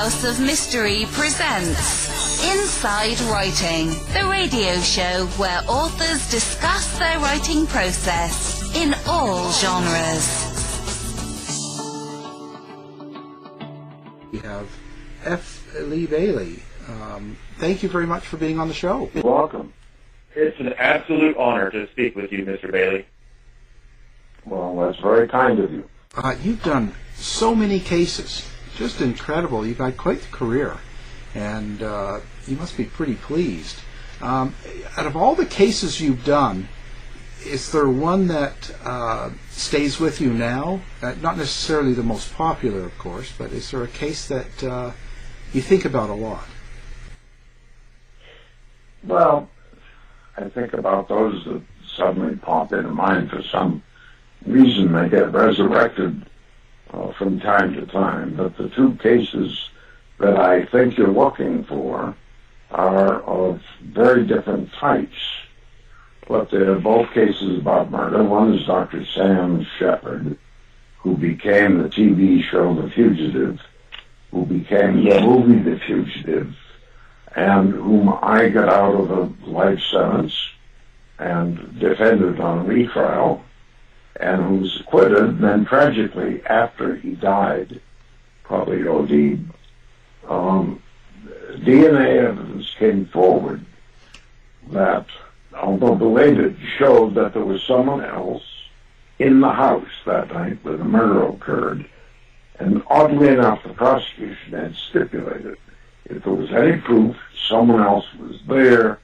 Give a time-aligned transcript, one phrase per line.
[0.00, 8.74] House of Mystery presents Inside Writing, the radio show where authors discuss their writing process
[8.74, 10.24] in all genres.
[14.32, 14.70] We have
[15.26, 15.70] F.
[15.78, 16.62] Lee Bailey.
[16.88, 19.10] Um, thank you very much for being on the show.
[19.12, 19.70] You're welcome.
[20.34, 22.72] It's an absolute honor to speak with you, Mr.
[22.72, 23.04] Bailey.
[24.46, 25.90] Well, that's very kind of you.
[26.16, 28.49] Uh, you've done so many cases.
[28.80, 29.66] Just incredible.
[29.66, 30.78] You've had quite the career.
[31.34, 33.78] And uh, you must be pretty pleased.
[34.22, 34.54] Um,
[34.96, 36.66] out of all the cases you've done,
[37.44, 40.80] is there one that uh, stays with you now?
[41.02, 44.92] Uh, not necessarily the most popular, of course, but is there a case that uh,
[45.52, 46.46] you think about a lot?
[49.04, 49.50] Well,
[50.38, 51.60] I think about those that
[51.98, 53.82] suddenly pop into mind for some
[54.46, 54.90] reason.
[54.92, 56.29] They get resurrected
[56.92, 58.34] uh, from time to time.
[58.36, 59.68] But the two cases
[60.18, 62.14] that I think you're looking for
[62.70, 65.18] are of very different types.
[66.28, 68.22] But they're both cases about murder.
[68.22, 69.04] One is Dr.
[69.04, 70.38] Sam Sheppard,
[70.98, 73.60] who became the TV show The Fugitive,
[74.30, 76.54] who became the movie The Fugitive,
[77.34, 80.36] and whom I got out of a life sentence
[81.18, 83.42] and defended on retrial,
[84.20, 85.38] and who was acquitted.
[85.38, 87.80] Then tragically, after he died,
[88.44, 89.44] probably OD,
[90.28, 90.82] um,
[91.58, 93.64] DNA evidence came forward
[94.70, 95.06] that,
[95.54, 98.44] although belated, showed that there was someone else
[99.18, 101.88] in the house that night when the murder occurred.
[102.58, 105.56] And oddly enough, the prosecution had stipulated
[106.10, 107.16] if there was any proof
[107.48, 108.98] someone else was there,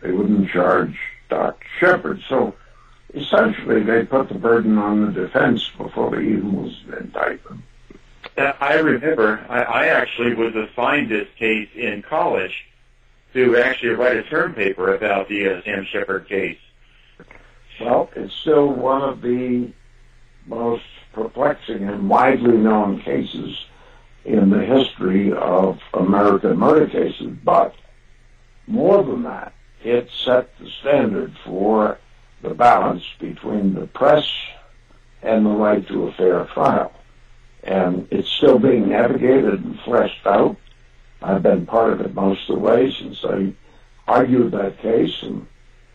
[0.00, 0.98] they wouldn't charge
[1.28, 1.66] Dr.
[1.78, 2.22] Sheppard.
[2.28, 2.54] So
[3.14, 7.62] essentially, they put the burden on the defense before even was indictment.
[8.36, 12.66] Uh, I remember I, I actually was assigned this case in college
[13.34, 16.58] to actually write a term paper about the uh, Sam Sheppard case.
[17.80, 19.72] Well, it's still one of the
[20.46, 23.66] most perplexing and widely known cases
[24.24, 27.36] in the history of American murder cases.
[27.44, 27.74] But
[28.66, 29.52] more than that,
[29.82, 31.98] it set the standard for
[32.42, 34.26] the balance between the press
[35.22, 36.92] and the right to a fair trial.
[37.62, 40.56] And it's still being navigated and fleshed out.
[41.20, 43.52] I've been part of it most of the way since I
[44.06, 45.46] argued that case and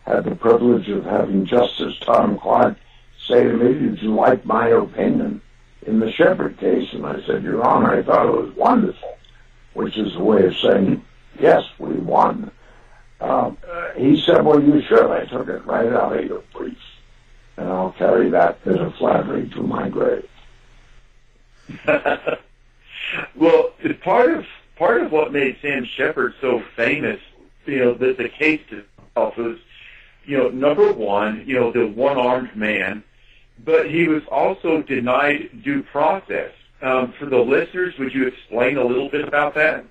[0.04, 2.76] had the privilege of having Justice Tom Clark
[3.26, 5.40] say to me, did you like my opinion
[5.86, 6.92] in the Sheppard case?
[6.92, 9.16] And I said, Your Honor, I thought it was wonderful,
[9.72, 11.02] which is a way of saying,
[11.40, 12.50] yes, we won.
[13.24, 13.56] Um,
[13.96, 15.10] he said, well, you should.
[15.10, 16.78] I took it right out of your brief.
[17.56, 20.28] And I'll carry that bit of flattery to my grave.
[23.36, 23.70] well,
[24.02, 24.46] part of
[24.76, 27.20] part of what made Sam Sheppard so famous,
[27.64, 29.58] you know, the, the case itself was,
[30.24, 33.04] you know, number one, you know, the one-armed man,
[33.64, 36.52] but he was also denied due process.
[36.82, 39.84] Um, for the listeners, would you explain a little bit about that?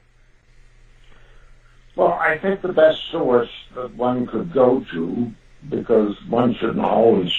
[1.96, 5.32] Well, I think the best source that one could go to,
[5.70, 7.32] because one shouldn't always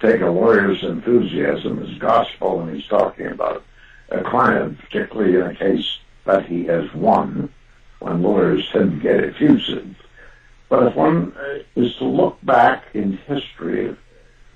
[0.00, 3.64] take a lawyer's enthusiasm as gospel when he's talking about
[4.10, 7.50] a client, particularly in a case that he has won,
[8.00, 9.96] when lawyers tend to get effusive.
[10.68, 13.96] But if one uh, is to look back in history,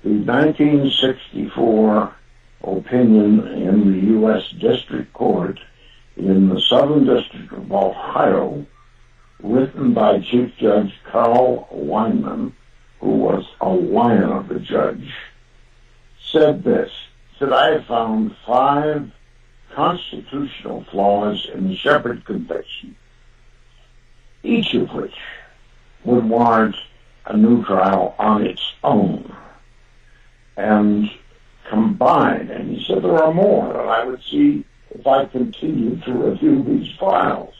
[0.03, 2.15] the 1964
[2.63, 4.51] opinion in the U.S.
[4.51, 5.59] District Court
[6.15, 8.67] in the Southern District of Ohio
[9.43, 12.53] written by Chief Judge Carl Weinman,
[12.99, 15.13] who was a lion of a judge,
[16.31, 16.91] said this,
[17.37, 19.11] said I found five
[19.73, 22.95] constitutional flaws in the Sheppard conviction,
[24.43, 25.15] each of which
[26.03, 26.75] would warrant
[27.25, 29.35] a new trial on its own.
[30.57, 31.09] And
[31.69, 36.13] combined, and he said there are more that I would see if I continued to
[36.13, 37.53] review these files.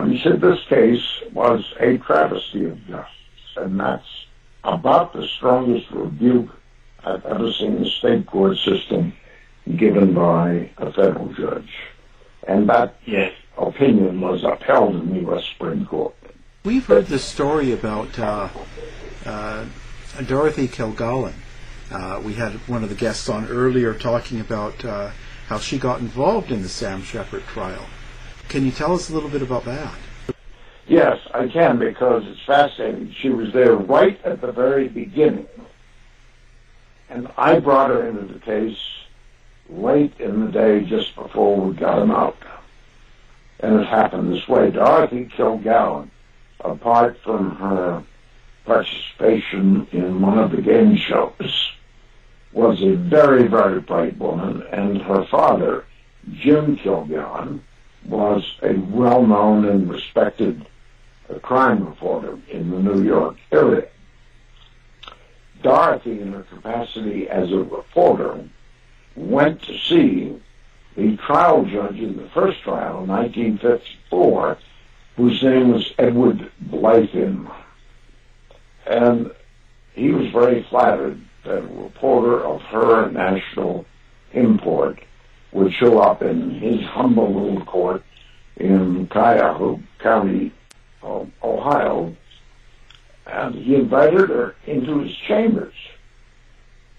[0.00, 1.04] But he said this case
[1.34, 4.24] was a travesty of justice, and that's
[4.64, 6.48] about the strongest rebuke
[7.04, 9.12] I've ever seen the state court system
[9.76, 11.70] given by a federal judge.
[12.48, 13.34] And that yes.
[13.58, 15.44] opinion was upheld in the U.S.
[15.52, 16.14] Supreme Court.
[16.64, 18.48] We've heard the story about uh,
[19.26, 19.66] uh,
[20.26, 21.34] Dorothy Kilgallen.
[21.90, 25.10] Uh, we had one of the guests on earlier talking about uh,
[25.48, 27.84] how she got involved in the Sam Sheppard trial.
[28.50, 29.94] Can you tell us a little bit about that?
[30.88, 33.14] Yes, I can because it's fascinating.
[33.16, 35.46] She was there right at the very beginning.
[37.08, 38.76] And I brought her into the case
[39.68, 42.38] late in the day just before we got him out.
[43.60, 44.72] And it happened this way.
[44.72, 46.10] Dorothy Kilgallen,
[46.58, 48.02] apart from her
[48.64, 51.70] participation in one of the game shows,
[52.52, 55.84] was a very, very bright woman, and her father,
[56.32, 57.60] Jim Kilgallen,
[58.06, 60.66] was a well-known and respected
[61.28, 63.88] uh, crime reporter in the New York area.
[65.62, 68.48] Dorothy, in her capacity as a reporter,
[69.14, 70.40] went to see
[70.96, 74.58] the trial judge in the first trial in 1954,
[75.16, 77.50] whose name was Edward Blythin.
[78.86, 79.30] And
[79.94, 83.84] he was very flattered that a reporter of her national
[84.32, 85.00] import
[85.52, 88.02] would show up in his humble little court
[88.56, 90.52] in Cuyahoga County,
[91.02, 92.14] Ohio,
[93.26, 95.74] and he invited her into his chambers.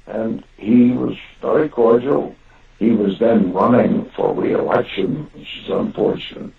[0.07, 2.35] And he was very cordial.
[2.79, 6.51] He was then running for re-election, which is unfortunate.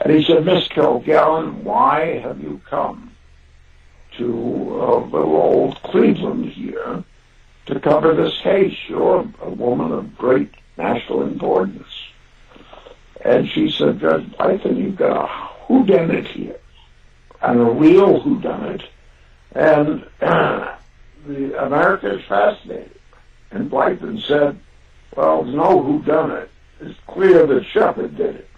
[0.00, 3.12] And he said, Miss Kilgallen, why have you come
[4.16, 7.04] to uh, little old Cleveland here
[7.66, 8.76] to cover this case?
[8.88, 11.86] You're a woman of great national importance.
[13.24, 15.28] And she said, Judge Blythin, you've got a
[15.66, 16.58] whodunit here,
[17.42, 18.82] and a real whodunit.
[19.52, 20.76] And uh,
[21.26, 22.98] the America is fascinated.
[23.50, 24.58] And Blythin said,
[25.16, 26.48] well, no whodunit.
[26.80, 28.50] It's clear that Sheppard did it.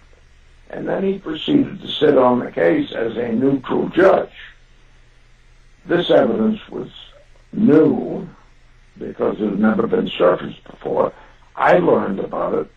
[0.69, 4.31] And then he proceeded to sit on the case as a neutral judge.
[5.85, 6.89] This evidence was
[7.51, 8.27] new
[8.97, 11.13] because it had never been surfaced before.
[11.55, 12.71] I learned about it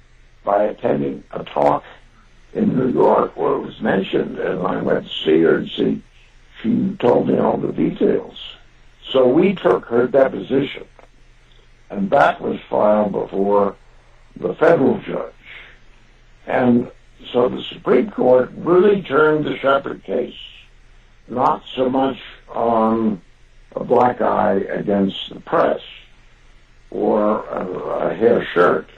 [0.45, 1.85] by attending a talk
[2.53, 6.03] in New York where it was mentioned, and I went to see her and see.
[6.63, 8.39] She told me all the details.
[9.11, 10.87] So we took her deposition,
[11.91, 13.77] and that was filed before
[14.37, 15.33] the federal judge.
[16.47, 16.91] And
[17.33, 20.35] so the Supreme Court really turned the Sheppard case
[21.29, 22.19] not so much
[22.49, 23.21] on
[23.75, 25.81] a black eye against the press
[26.91, 27.67] or a,
[28.09, 28.89] a hair shirt.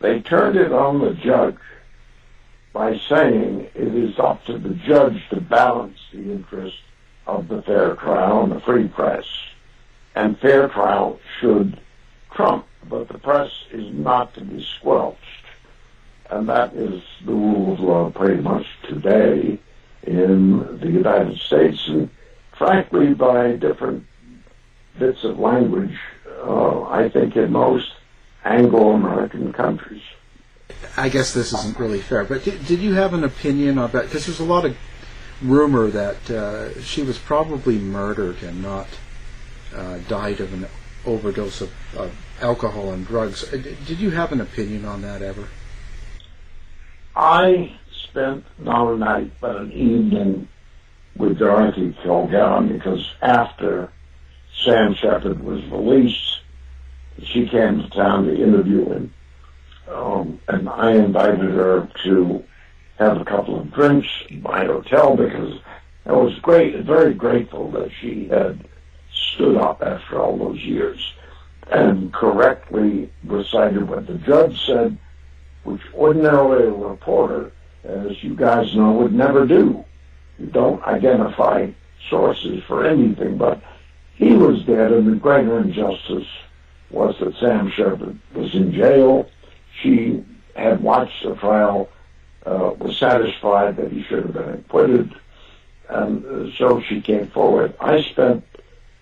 [0.00, 1.56] They turned it on the judge
[2.72, 6.78] by saying it is up to the judge to balance the interest
[7.26, 9.24] of the fair trial and the free press.
[10.14, 11.80] And fair trial should
[12.32, 15.18] trump, but the press is not to be squelched.
[16.30, 19.58] And that is the rule of law pretty much today
[20.02, 22.10] in the United States and
[22.56, 24.04] frankly by different
[24.98, 25.98] bits of language
[26.38, 27.92] uh, I think, in most
[28.44, 30.02] Anglo-American countries.
[30.96, 34.04] I guess this isn't really fair, but did, did you have an opinion about?
[34.04, 34.76] Because there's a lot of
[35.42, 38.88] rumor that uh, she was probably murdered and not
[39.74, 40.66] uh, died of an
[41.06, 43.52] overdose of, of, alcohol and drugs.
[43.52, 45.48] Uh, did you have an opinion on that ever?
[47.16, 50.48] I spent not a night but an evening
[51.16, 53.90] with Dorothy Kilgallen because after
[54.64, 56.40] Sam Sheppard was released.
[57.22, 59.14] She came to town to interview him.
[59.88, 62.44] Um, and I invited her to
[62.98, 65.60] have a couple of drinks in my hotel because
[66.06, 68.66] I was great, very grateful that she had
[69.12, 71.12] stood up after all those years
[71.70, 74.98] and correctly recited what the judge said,
[75.64, 77.52] which ordinarily a reporter,
[77.84, 79.84] as you guys know, would never do.
[80.38, 81.70] You don't identify
[82.08, 83.62] sources for anything, but
[84.18, 86.26] he was dead, and the greater injustice
[86.90, 89.30] was that Sam Sheppard was in jail.
[89.80, 90.24] She
[90.56, 91.88] had watched the trial,
[92.44, 95.14] uh, was satisfied that he should have been acquitted,
[95.88, 97.74] and uh, so she came forward.
[97.80, 98.44] I spent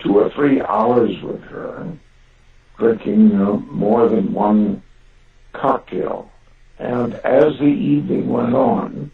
[0.00, 1.96] two or three hours with her,
[2.76, 4.82] drinking uh, more than one
[5.54, 6.30] cocktail.
[6.78, 9.11] And as the evening went on,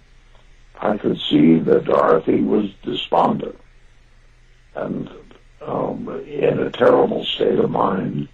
[0.80, 3.56] I could see that Dorothy was despondent.
[4.74, 5.08] And
[5.66, 8.28] um, in a terrible state of mind.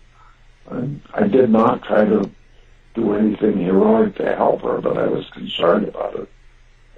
[0.70, 2.30] And I did not try to
[2.94, 6.28] do anything heroic to help her, but I was concerned about it.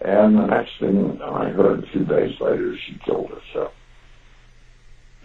[0.01, 3.73] And the next thing I heard a few days later, she killed herself.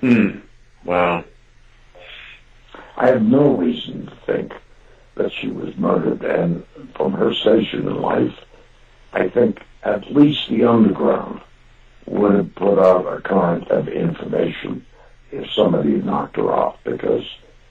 [0.01, 0.39] Hmm.
[0.83, 1.23] Wow.
[2.97, 4.53] I have no reason to think
[5.15, 8.35] that she was murdered, and from her station in life,
[9.13, 11.41] I think at least the underground
[12.05, 14.85] would have put out a current of information
[15.31, 17.23] if somebody knocked her off because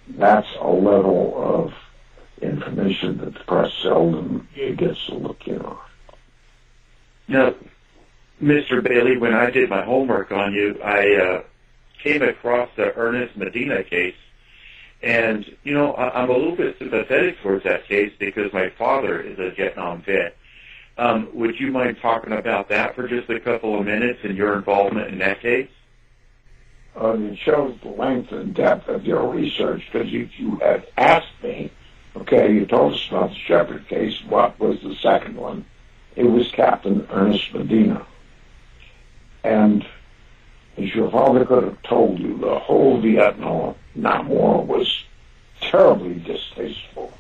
[0.09, 1.75] that's a level of
[2.43, 5.79] information that the press seldom gets to look in on.
[7.29, 7.55] Now,
[8.43, 8.83] Mr.
[8.83, 11.43] Bailey, when I did my homework on you, I uh,
[12.03, 14.17] came across the Ernest Medina case.
[15.03, 19.21] And, you know, I, I'm a little bit sympathetic towards that case because my father
[19.21, 20.37] is a Vietnam vet.
[20.97, 24.55] Um, would you mind talking about that for just a couple of minutes and your
[24.55, 25.69] involvement in that case?
[27.01, 31.43] Uh, it shows the length and depth of your research because if you had asked
[31.43, 31.71] me,
[32.17, 35.65] okay, you told us about the Sheppard case, what was the second one?
[36.15, 38.07] It was Captain Ernest Medina.
[39.43, 39.85] And
[40.77, 43.75] as your father could have told you, the whole Vietnam
[44.29, 45.05] War was
[45.61, 47.13] terribly distasteful.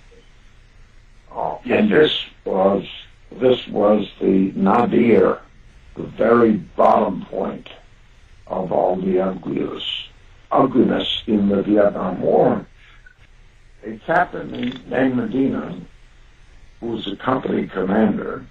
[1.33, 2.87] Uh, and this was
[3.33, 5.40] this was the nadir,
[5.97, 7.69] the very bottom point
[8.46, 10.08] of all the ugliness,
[10.50, 12.66] ugliness in the Vietnam War.
[13.84, 14.50] A captain
[14.88, 15.78] named Medina,
[16.80, 18.44] who was a company commander,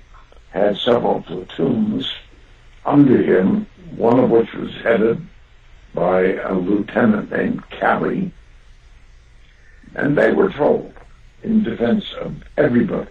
[0.52, 2.12] had several platoons
[2.86, 5.26] under him, one of which was headed
[5.94, 8.32] by a lieutenant named Calley,
[9.96, 10.94] and they were told,
[11.44, 13.10] in defense of everybody,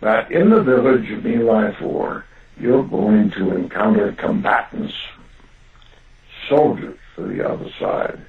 [0.00, 2.24] that in the village of My Lai Four,
[2.58, 4.94] you're going to encounter combatants,
[6.50, 8.20] soldiers for the other side,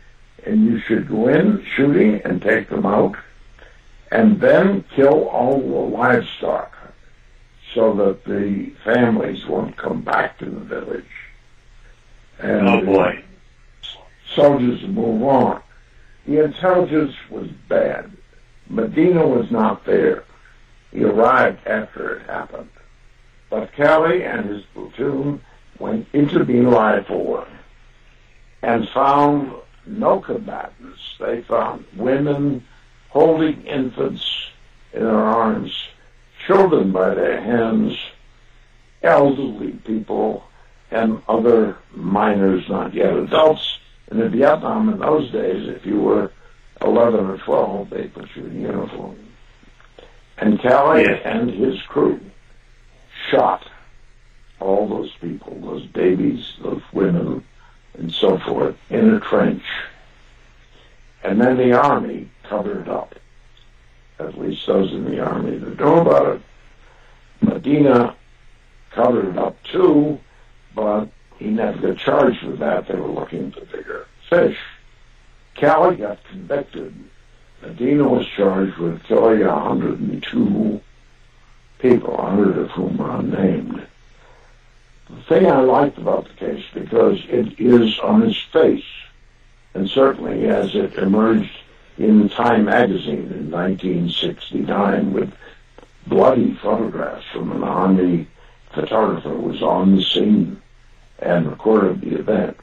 [0.45, 3.15] and you should go in shooting and take them out,
[4.11, 6.71] and then kill all the livestock
[7.73, 11.05] so that the families won't come back to the village.
[12.39, 13.23] And Oh boy.
[14.35, 15.61] soldiers move on.
[16.27, 18.11] The intelligence was bad.
[18.69, 20.23] Medina was not there.
[20.91, 22.69] He arrived after it happened.
[23.49, 25.41] But Calley and his platoon
[25.79, 27.47] went into My Lai Four
[28.61, 29.53] and found
[29.85, 30.99] no combatants.
[31.19, 32.65] They found women
[33.09, 34.23] holding infants
[34.93, 35.73] in their arms,
[36.47, 37.97] children by their hands,
[39.03, 40.43] elderly people,
[40.91, 43.79] and other minors, not yet adults.
[44.09, 46.31] And in Vietnam in those days, if you were
[46.81, 49.17] 11 or 12, they put you in uniform.
[50.37, 51.21] And Calley Yes.
[51.23, 52.19] and his crew
[53.29, 53.65] shot
[54.59, 57.43] all those people, those babies, those women,
[57.97, 59.63] and so forth, in a trench.
[61.23, 63.15] And then the army covered it up.
[64.19, 66.41] At least those in the army that know about it.
[67.41, 68.15] Medina
[68.91, 70.19] covered it up too,
[70.75, 72.87] but he never got charged with that.
[72.87, 74.57] They were looking for bigger fish.
[75.55, 76.93] Calley got convicted.
[77.61, 80.81] Medina was charged with killing 102
[81.79, 83.87] people, 100 of whom are unnamed.
[85.15, 88.83] The thing I liked about the case, because it is on its face,
[89.73, 91.51] and certainly as it emerged
[91.97, 95.33] in Time magazine in 1969 with
[96.07, 98.27] bloody photographs from an army
[98.73, 100.61] photographer who was on the scene
[101.19, 102.57] and recorded the event.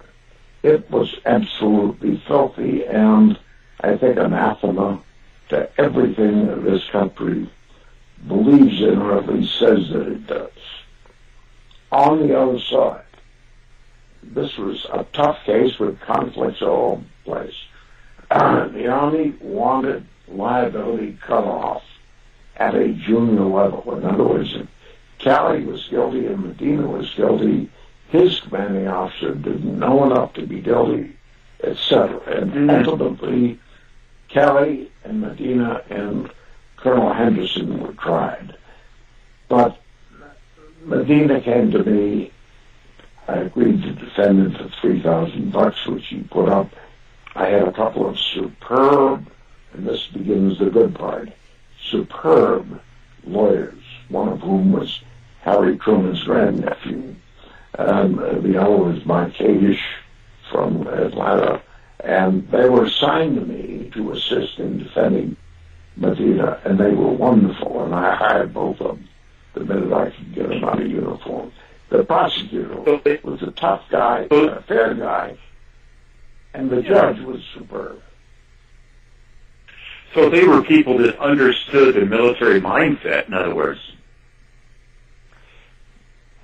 [0.63, 3.39] It was absolutely filthy and
[3.81, 5.01] I think anathema
[5.51, 7.49] to everything that this country
[8.27, 10.51] believes in or at least says that it does.
[11.91, 13.05] On the other side,
[14.23, 17.55] this was a tough case with conflicts all over the place.
[18.31, 21.83] the Army wanted liability cut off
[22.57, 23.97] at a junior level.
[23.97, 24.67] In other words, if
[25.19, 27.71] Calley was guilty and Medina was guilty,
[28.09, 31.17] his commanding officer didn't know enough to be guilty,
[31.63, 32.21] etc.
[32.27, 32.87] And Mhm.
[32.87, 33.59] ultimately,
[34.29, 36.31] Calley and Medina and
[36.77, 38.55] Colonel Henderson were tried.
[39.49, 39.79] But
[40.89, 42.33] Medina came to me.
[43.29, 46.71] I agreed to defend him for three thousand bucks, which he put up.
[47.35, 49.31] I had a couple of superb,
[49.75, 51.29] and this begins the good part,
[51.79, 52.81] superb
[53.25, 53.83] lawyers.
[54.09, 55.01] One of whom was
[55.43, 57.15] Harry Truman's grandnephew,
[57.79, 59.83] and uh, the other was Mike Kadish
[60.51, 61.61] from Atlanta,
[62.01, 65.37] and they were assigned to me to assist in defending
[65.97, 69.09] Medina, and they were wonderful, and I hired both of them
[69.55, 71.53] the minute I could get him out of uniform.
[71.91, 72.81] The prosecutor
[73.23, 75.39] was a tough guy, a fair guy,
[76.53, 78.03] and the judge was superb.
[80.15, 83.81] so they were people that understood the military mindset, in other words.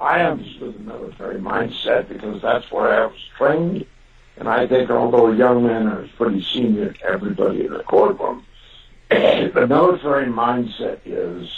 [0.01, 3.87] I understood the military mindset because that's where I was trained,
[4.37, 8.45] and I think although a young man is pretty senior to everybody in the courtroom,
[9.11, 11.49] the military mindset is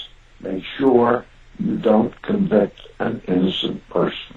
[0.41, 1.25] make sure
[1.58, 4.36] you don't convict an innocent person.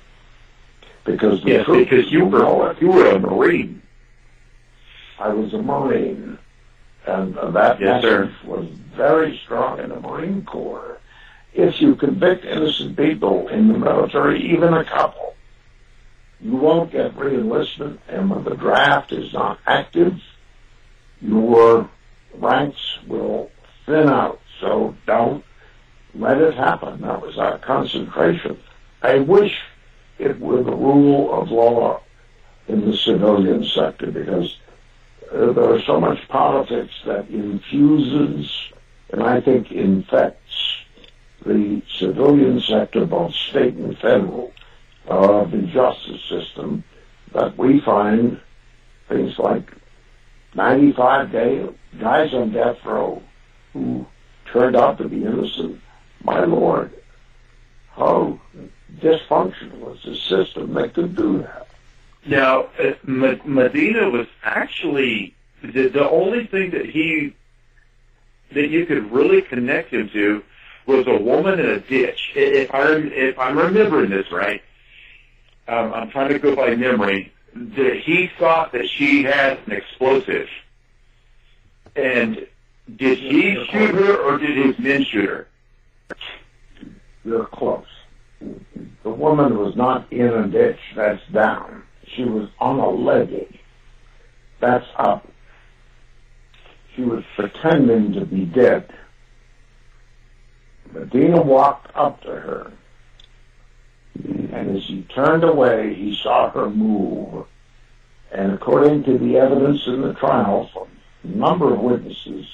[1.06, 3.82] Because the Yes, truth because is, you were you were a Marine.
[5.20, 6.38] I was a Marine,
[7.06, 8.32] and that Yes, sir.
[8.46, 11.00] was very strong in the Marine Corps.
[11.54, 15.36] If you convict innocent people in the military, even a couple,
[16.42, 20.22] you won't get reenlistment, and when the draft is not active,
[21.22, 21.90] your
[22.36, 23.50] ranks will
[23.86, 24.40] thin out.
[24.62, 25.44] So don't
[26.16, 27.02] let it happen.
[27.02, 28.60] That was our concentration.
[29.02, 29.58] I wish
[30.18, 32.02] it were the rule of law
[32.68, 34.58] in the civilian sector because
[35.32, 38.70] uh, there is so much politics that infuses
[39.12, 40.84] and I think infects
[41.46, 44.54] the civilian sector, both state and federal,
[45.08, 46.84] of the justice system
[47.34, 48.40] that we find
[49.08, 49.72] things like
[50.54, 51.68] 95 day
[52.00, 53.22] guys on death row
[53.74, 54.06] who
[54.52, 55.80] turned out to be innocent.
[56.24, 56.92] My Lord,
[57.92, 58.40] how
[58.98, 61.68] dysfunctional was the system that could do that?
[62.26, 67.34] Now, uh, Medina was actually the, the only thing that he
[68.52, 70.44] that you could really connect him to
[70.86, 72.32] was a woman in a ditch.
[72.36, 74.62] If I'm if I'm remembering this right,
[75.68, 77.32] um, I'm trying to go by memory.
[77.54, 80.48] That he thought that she had an explosive,
[81.96, 82.48] and
[82.96, 85.48] did he shoot her or did his men shoot her?
[87.24, 87.86] You're close.
[88.40, 90.80] The woman was not in a ditch.
[90.96, 91.84] That's down.
[92.16, 93.60] She was on a ledge.
[94.60, 95.28] That's up.
[96.96, 98.92] She was pretending to be dead.
[100.92, 102.72] Medina walked up to her,
[104.16, 107.46] and as he turned away, he saw her move.
[108.32, 110.88] And according to the evidence in the trial from
[111.24, 112.46] a number of witnesses,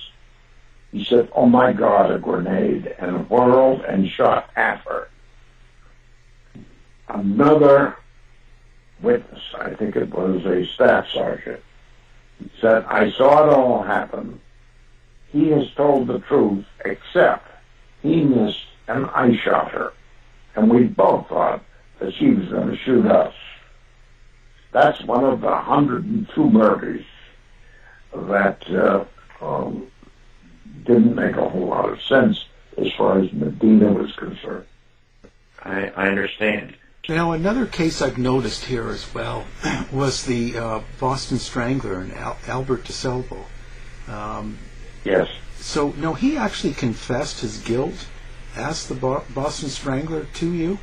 [0.95, 5.09] he said, Oh my God, a grenade, and whirled and shot at her.
[7.09, 7.97] Another
[9.01, 11.61] witness, I think it was a staff sergeant,
[12.61, 14.39] said, I saw it all happen.
[15.33, 17.45] He has told the truth, except
[18.01, 19.91] he missed and I shot her.
[20.55, 21.61] And we both thought
[21.99, 23.33] that she was going to shoot us.
[24.71, 27.03] That's one of the 102 murders
[28.13, 29.03] that uh,
[29.41, 29.91] um,
[30.83, 32.45] didn't make a whole lot of sense
[32.77, 34.65] as far as Medina was concerned.
[35.63, 36.75] I, I understand.
[37.07, 39.45] Now, another case I've noticed here as well
[39.91, 43.45] was the uh, Boston Strangler and Al- Albert DeSalvo.
[44.07, 44.57] Um,
[45.03, 45.29] yes.
[45.57, 48.07] So, no, he actually confessed his guilt
[48.55, 50.79] as the Bo- Boston Strangler to you?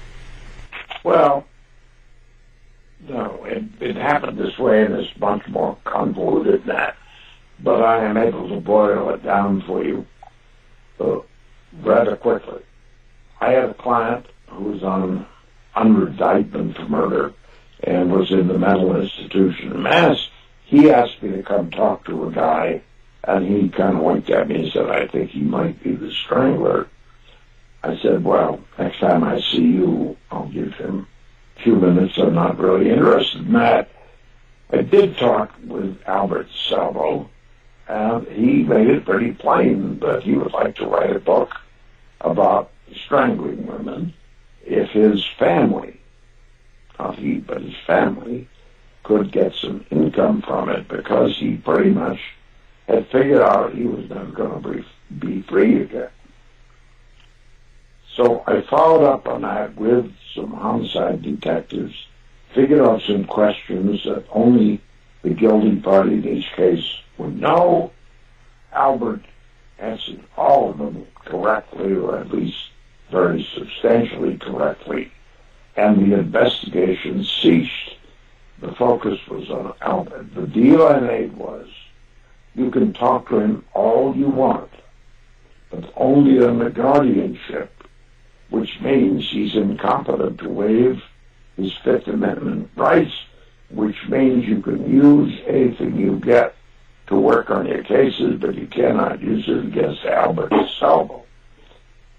[1.05, 1.47] Well,
[3.09, 6.97] no, it, it happened this way, and it's much more convoluted than that.
[7.63, 10.07] But I am able to boil it down for you
[10.99, 11.21] uh,
[11.83, 12.63] rather quickly.
[13.41, 15.27] I had a client who was on
[15.75, 17.33] under indictment for murder
[17.85, 20.29] and was in the mental institution in Mass.
[20.65, 22.83] He asked me to come talk to a guy,
[23.25, 26.13] and he kind of winked at me and said, I think he might be the
[26.13, 26.89] strangler.
[27.83, 31.07] I said, well, next time I see you, I'll give him
[31.57, 32.17] a few minutes.
[32.17, 33.91] I'm not really interested in that.
[34.71, 37.29] I did talk with Albert Salvo,
[37.89, 41.51] and he made it pretty plain that he would like to write a book
[42.21, 42.71] about
[43.05, 44.15] strangling women
[44.65, 46.01] if his family,
[46.99, 48.49] not he, but his family,
[49.03, 52.21] could get some income from it because he pretty much
[52.87, 54.85] had figured out he was never going to be,
[55.19, 56.11] be free again.
[58.15, 61.95] So I followed up on that with some homicide detectives,
[62.55, 64.81] figured out some questions that only
[65.23, 67.93] the guilty party in each case would know.
[68.73, 69.23] Albert
[69.79, 72.71] answered all of them correctly, or at least
[73.11, 75.13] very substantially correctly,
[75.77, 77.97] and the investigation ceased.
[78.61, 80.35] The focus was on Albert.
[80.35, 81.69] The deal I made was
[82.55, 84.71] you can talk to him all you want,
[85.71, 87.71] but only on the guardianship,
[88.51, 91.03] which means he's incompetent to waive
[91.57, 93.13] his Fifth Amendment rights,
[93.73, 96.55] which means you can use anything you get
[97.07, 101.25] to work on your cases, but you cannot use it against Albert Salvo.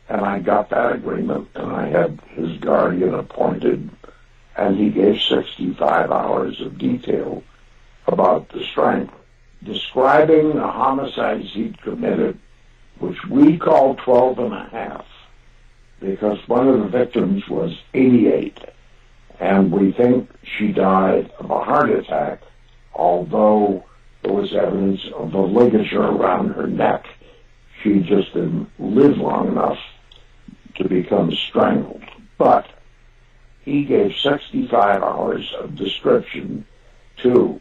[0.10, 3.90] And I got that agreement, and I had his guardian appointed,
[4.58, 7.44] and he gave 65 hours of detail
[8.08, 9.14] about the strength,
[9.64, 12.38] describing the homicides he'd committed,
[13.00, 15.06] which we call 12 and a half,
[16.00, 18.60] because one of the victims was 88,
[19.44, 22.42] and we think she died of a heart attack,
[22.94, 23.84] although
[24.22, 27.06] there was evidence of the ligature around her neck.
[27.82, 29.80] She just didn't live long enough
[30.76, 32.06] to become strangled.
[32.38, 32.68] But
[33.66, 36.66] he gave 65 hours of description
[37.18, 37.60] to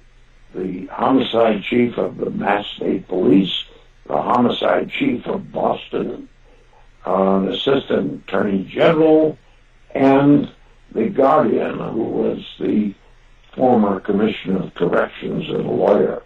[0.55, 3.65] the homicide chief of the Mass State Police,
[4.07, 6.29] the homicide chief of Boston,
[7.05, 9.37] uh, an assistant attorney general,
[9.97, 10.49] and
[10.95, 12.95] the guardian, who was the
[13.55, 16.23] former commissioner of corrections and a lawyer.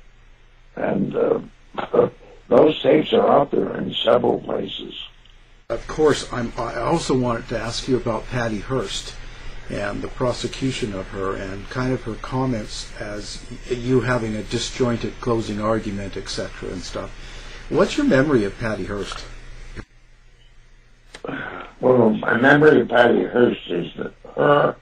[0.76, 1.40] And uh,
[2.48, 4.94] those tapes are out there in several places.
[5.68, 9.14] Of course, I'm, I also wanted to ask you about Patty Hearst
[9.68, 15.20] and the prosecution of her and kind of her comments as you having a disjointed
[15.20, 16.70] closing argument, etc.
[16.70, 17.10] and stuff.
[17.68, 19.24] What's your memory of Patty Hearst?
[21.80, 24.76] Well, my memory of Patty Hearst is that her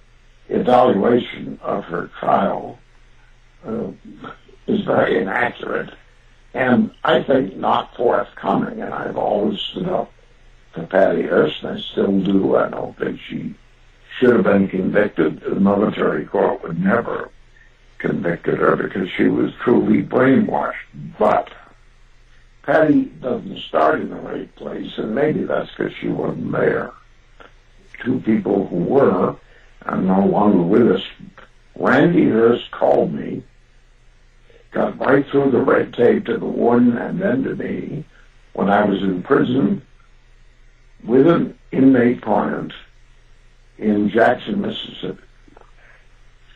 [0.49, 2.79] evaluation of her trial
[3.67, 3.89] uh,
[4.67, 5.95] is very inaccurate
[6.55, 8.81] and I think not forthcoming.
[8.81, 10.13] And I've always stood up
[10.73, 12.57] for Patty Hearst, and I still do.
[12.57, 13.55] I don't think she
[14.19, 15.41] should have been convicted.
[15.41, 17.31] The military court would never
[17.99, 20.75] convicted her because she was truly brainwashed.
[21.19, 21.53] But
[22.63, 26.93] Patty doesn't start in the right place, and maybe that's because she wasn't there.
[28.05, 29.37] Two people who were
[29.87, 31.03] are no longer with us.
[31.77, 33.43] Randy Hearst called me,
[34.71, 38.05] got right through the red tape to the warden and then to me
[38.53, 39.83] when I was in prison
[41.05, 42.73] with an inmate client
[43.79, 45.23] in Jackson, Mississippi.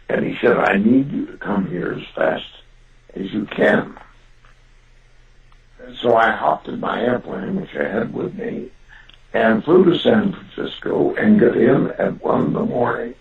[0.09, 2.47] And he said, I need you to come here as fast
[3.15, 3.95] as you can.
[5.85, 8.71] And so I hopped in my airplane, which I had with me,
[9.33, 13.15] and flew to San Francisco and got in at one in the morning.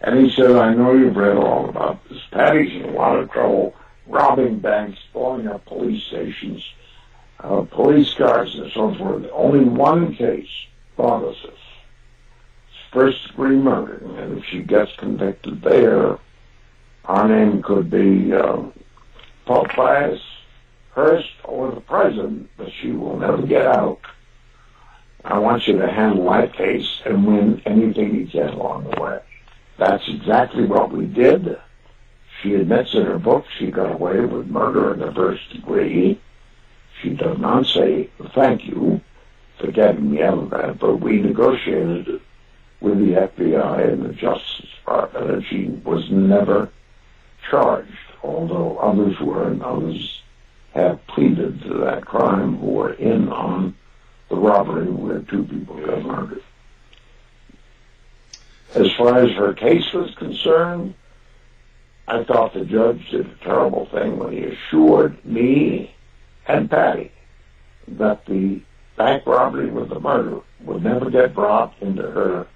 [0.00, 2.20] And he said, I know you've read all about this.
[2.32, 3.74] Patty's in a lot of trouble,
[4.06, 6.64] robbing banks, blowing up police stations,
[7.40, 9.26] uh, police cars, and so forth.
[9.32, 10.50] Only one case
[10.96, 11.58] bothers us
[12.92, 14.00] first degree murder.
[14.18, 16.18] And if she gets convicted there,
[17.06, 18.62] our name could be uh,
[19.46, 20.20] Pope Pius,
[20.90, 23.98] Hearst, or the president, but she will never get out.
[25.24, 29.20] I want you to handle that case and win anything you can along the way.
[29.78, 31.58] That's exactly what we did.
[32.42, 36.20] She admits in her book she got away with murder in the first degree.
[37.00, 39.00] She does not say thank you
[39.58, 42.20] for getting me out of that, but we negotiated
[42.80, 46.68] with the FBI and the Justice Department, and she was never
[47.48, 47.92] charged,
[48.24, 50.22] although others were and others
[50.74, 53.76] have pleaded to that crime who were in on
[54.32, 56.42] the robbery where two people got murdered.
[58.74, 60.94] As far as her case was concerned,
[62.08, 65.94] I thought the judge did a terrible thing when he assured me
[66.48, 67.12] and Patty
[67.86, 68.62] that the
[68.96, 72.46] bank robbery with the murder would never get brought into her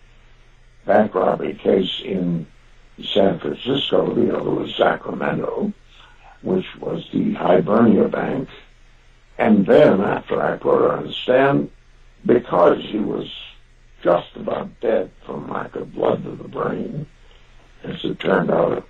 [0.87, 2.47] bank robbery case in
[3.05, 4.15] San Francisco.
[4.15, 5.75] The other was Sacramento,
[6.41, 8.49] which was the Hibernia Bank.
[9.39, 11.71] And then, after I put her on the stand,
[12.25, 13.31] because he was
[14.03, 17.07] just about dead from lack of blood to the brain,
[17.85, 18.85] as it turned out a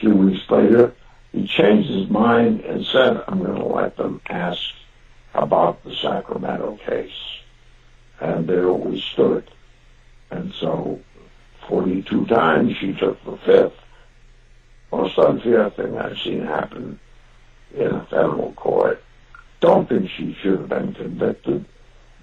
[0.00, 0.94] few weeks later,
[1.32, 4.60] he changed his mind and said, I'm going to let them ask
[5.34, 7.12] about the Sacramento case.
[8.20, 9.50] And there we stood.
[10.30, 11.00] And so
[11.68, 12.76] 42 times.
[12.76, 13.74] She took the fifth.
[14.90, 16.98] Most unfair thing I've seen happen
[17.74, 19.02] in a federal court.
[19.62, 21.64] Don't think she should have been convicted,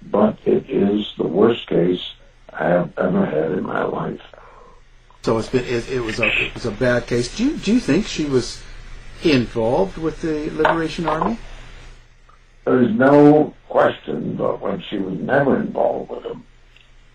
[0.02, 2.12] but it is the worst case
[2.52, 4.20] I have ever had in my life.
[5.22, 7.34] So it's been it, it was a it was a bad case.
[7.34, 8.62] Do you do you think she was
[9.24, 11.38] involved with the Liberation Army?
[12.64, 16.44] There's no question, but when she was never involved with them,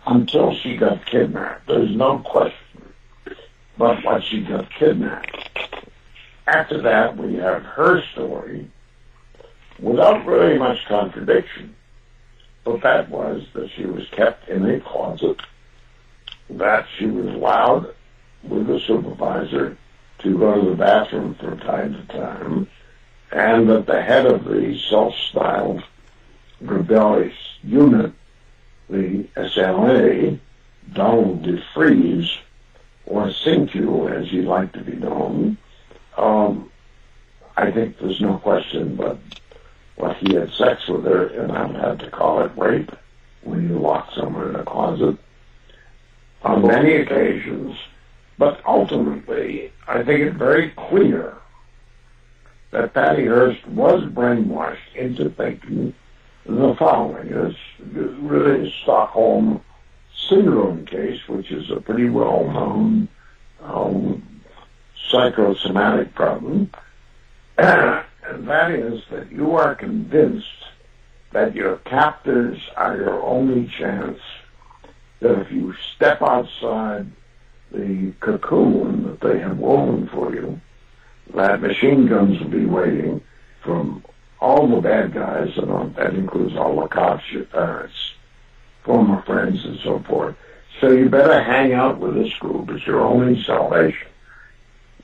[0.07, 1.67] until she got kidnapped.
[1.67, 2.65] There's no question
[3.77, 5.49] but what she got kidnapped.
[6.47, 8.71] After that, we have her story
[9.79, 11.75] without very much contradiction.
[12.63, 15.39] But that was that she was kept in a closet,
[16.49, 17.93] that she was allowed
[18.43, 19.77] with the supervisor
[20.19, 22.67] to go to the bathroom from time to time,
[23.31, 25.83] and that the head of the self-styled
[26.61, 28.11] rebellious unit
[28.89, 30.39] the SLA,
[30.93, 32.29] Donald DeFreeze,
[33.05, 33.75] or Cinque,
[34.11, 35.57] as he liked to be known,
[36.17, 36.71] um,
[37.57, 39.17] I think there's no question but
[39.95, 42.91] what he had sex with her, and I have to call it rape
[43.43, 45.17] when you lock someone in a closet
[46.43, 47.77] on many occasions.
[48.37, 51.35] But ultimately, I think it's very clear
[52.71, 55.93] that Patty Hearst was brainwashed into thinking
[56.45, 57.27] the following.
[57.29, 59.61] is really Stockholm
[60.29, 63.07] syndrome case, which is a pretty well-known
[63.63, 64.41] um,
[65.09, 66.69] psychosomatic problem.
[68.27, 70.47] and that is that you are convinced
[71.31, 74.19] that your captors are your only chance,
[75.19, 77.05] that if you step outside
[77.71, 80.59] the cocoon that they have woven for you,
[81.33, 83.21] that machine guns will be waiting
[83.63, 84.03] from
[84.39, 87.95] all the bad guys, and that includes all the cops, your parents,
[88.83, 90.35] former friends and so forth.
[90.79, 92.69] So you better hang out with this group.
[92.69, 94.07] It's your only salvation.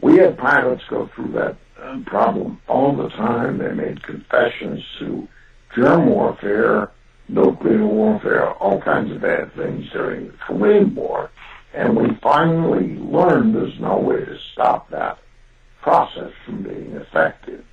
[0.02, 1.58] We had pilots go through that
[2.06, 3.58] problem all the time.
[3.58, 5.28] They made confessions to
[5.76, 6.92] germ warfare,
[7.28, 11.30] nuclear warfare, all kinds of bad things during the Korean War.
[11.74, 15.20] And we finally learned there's no way to stop that
[15.82, 17.64] process from being effective.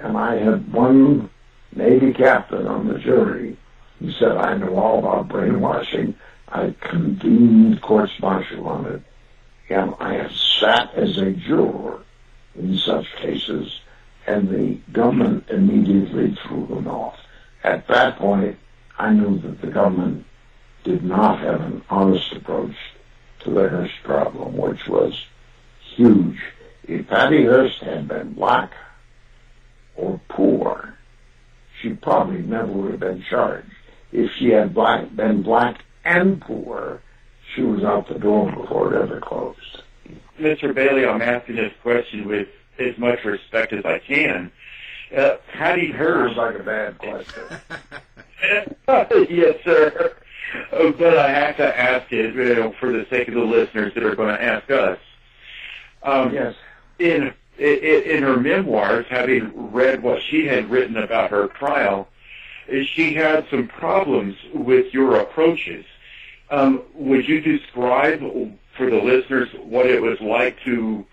[0.00, 1.30] And I had one
[1.74, 3.56] Navy captain on the jury
[3.98, 6.14] who said, I know all about brainwashing.
[6.48, 9.02] I convened courts martial on it.
[9.68, 12.02] And I have sat as a juror
[12.58, 13.80] in such cases,
[14.26, 17.18] and the government immediately threw them off.
[17.62, 18.58] At that point,
[18.98, 20.24] I knew that the government
[20.84, 22.76] did not have an honest approach
[23.40, 25.26] to the Hearst problem, which was
[25.80, 26.38] huge.
[26.84, 28.72] If Patty Hearst had been black
[29.96, 30.94] or poor,
[31.80, 33.70] she probably never would have been charged.
[34.12, 37.02] If she had black, been black and poor,
[37.54, 39.82] she was out the door before it ever closed.
[40.38, 40.74] Mr.
[40.74, 44.50] Bailey, I'm asking this question with as much respect as I can.
[45.16, 46.34] Uh, Patty Hearst.
[46.36, 47.44] Sounds like a bad question.
[49.30, 50.14] yes, sir.
[50.72, 53.94] Uh, But I have to ask it, you know, for the sake of the listeners
[53.94, 54.98] that are going to ask us.
[56.02, 56.54] Um, yes.
[56.98, 62.08] in, in in her memoirs, having read what she had written about her trial,
[62.68, 65.84] she had some problems with your approaches.
[66.50, 68.20] Um, would you describe
[68.76, 71.06] for the listeners what it was like to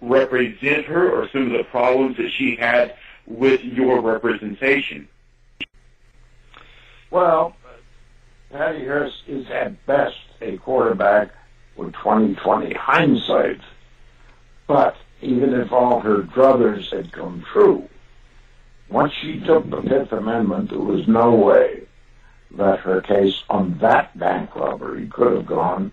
[0.00, 2.94] represent her, or some of the problems that she had
[3.26, 5.08] with your representation?
[7.10, 7.54] Well,
[8.50, 11.30] Patty Hearst is at best a quarterback
[11.76, 13.60] with 2020 hindsight.
[14.66, 17.88] But even if all her druthers had come true,
[18.88, 21.82] once she took the Fifth Amendment, there was no way
[22.52, 25.92] that her case on that bank robbery could have gone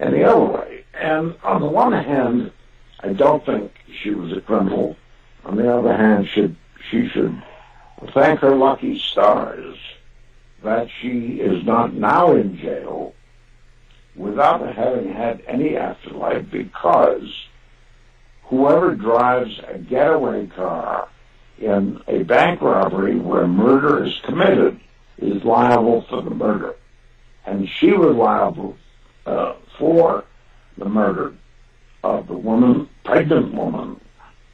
[0.00, 0.84] any other way.
[0.94, 2.52] And on the one hand,
[3.00, 4.96] I don't think she was a criminal.
[5.44, 6.56] On the other hand, should
[6.90, 7.42] she should
[8.12, 9.76] thank her lucky stars
[10.62, 13.14] that she is not now in jail
[14.16, 17.46] without having had any afterlife because
[18.44, 21.08] whoever drives a getaway car
[21.58, 24.80] in a bank robbery where murder is committed
[25.18, 26.74] is liable for the murder.
[27.46, 28.76] And she was liable
[29.28, 30.24] uh, for
[30.78, 31.34] the murder
[32.02, 34.00] of the woman, pregnant woman,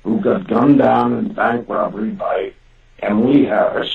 [0.03, 2.53] who got gunned down in bank robbery by
[3.01, 3.93] Emily Harris,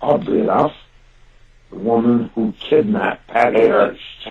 [0.00, 0.74] oddly enough,
[1.70, 4.28] the woman who kidnapped Patty Hearst.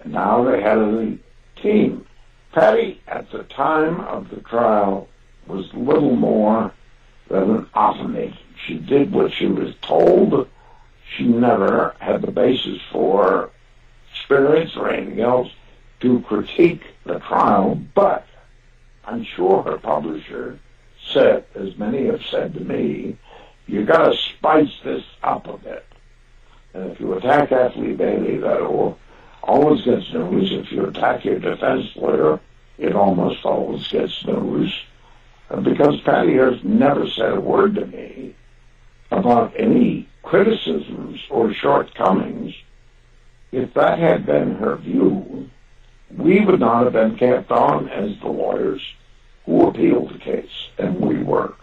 [0.00, 1.18] And now they had a
[1.56, 2.06] team.
[2.52, 5.08] Patty, at the time of the trial,
[5.46, 6.72] was little more
[7.28, 8.36] than an automaton.
[8.66, 10.48] She did what she was told.
[11.16, 13.50] She never had the basis for
[14.30, 15.50] experience or anything else
[15.98, 18.26] to critique the trial, but
[19.04, 20.58] I'm sure her publisher
[21.12, 23.16] said, as many have said to me,
[23.66, 25.84] you got to spice this up a bit.
[26.74, 27.74] And if you attack F.
[27.76, 28.98] Lee Bailey, that will
[29.42, 30.52] always gets news.
[30.52, 32.38] If you attack your defense lawyer,
[32.78, 34.72] it almost always gets news.
[35.62, 38.36] Because Patty has never said a word to me
[39.10, 42.54] about any criticisms or shortcomings,
[43.52, 45.50] if that had been her view,
[46.16, 48.82] we would not have been kept on as the lawyers
[49.46, 51.54] who appealed the case, and we were.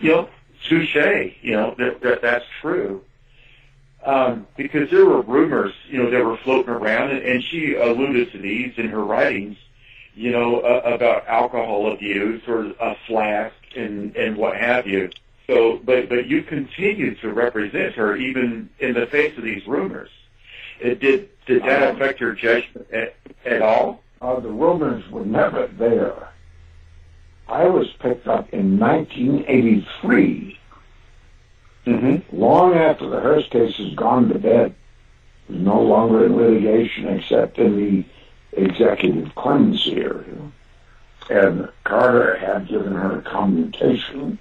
[0.00, 0.28] You know,
[0.68, 0.96] touche.
[1.42, 3.02] You know that, that that's true.
[4.04, 8.30] Um, because there were rumors, you know, that were floating around, and, and she alluded
[8.32, 9.58] to these in her writings,
[10.14, 15.10] you know, uh, about alcohol abuse or a flask and and what have you.
[15.46, 20.10] So, but but you continued to represent her even in the face of these rumors.
[20.80, 23.14] It did did that affect your judgment at,
[23.44, 24.02] at all?
[24.20, 26.28] Uh, the rumors were never there.
[27.48, 30.54] I was picked up in 1983,
[31.86, 32.36] Mm-hmm.
[32.38, 34.74] long after the Hearst case has gone to bed.
[35.48, 38.04] It was no longer in litigation except in the
[38.62, 40.52] executive clemency area.
[41.30, 44.38] And Carter had given her a commutation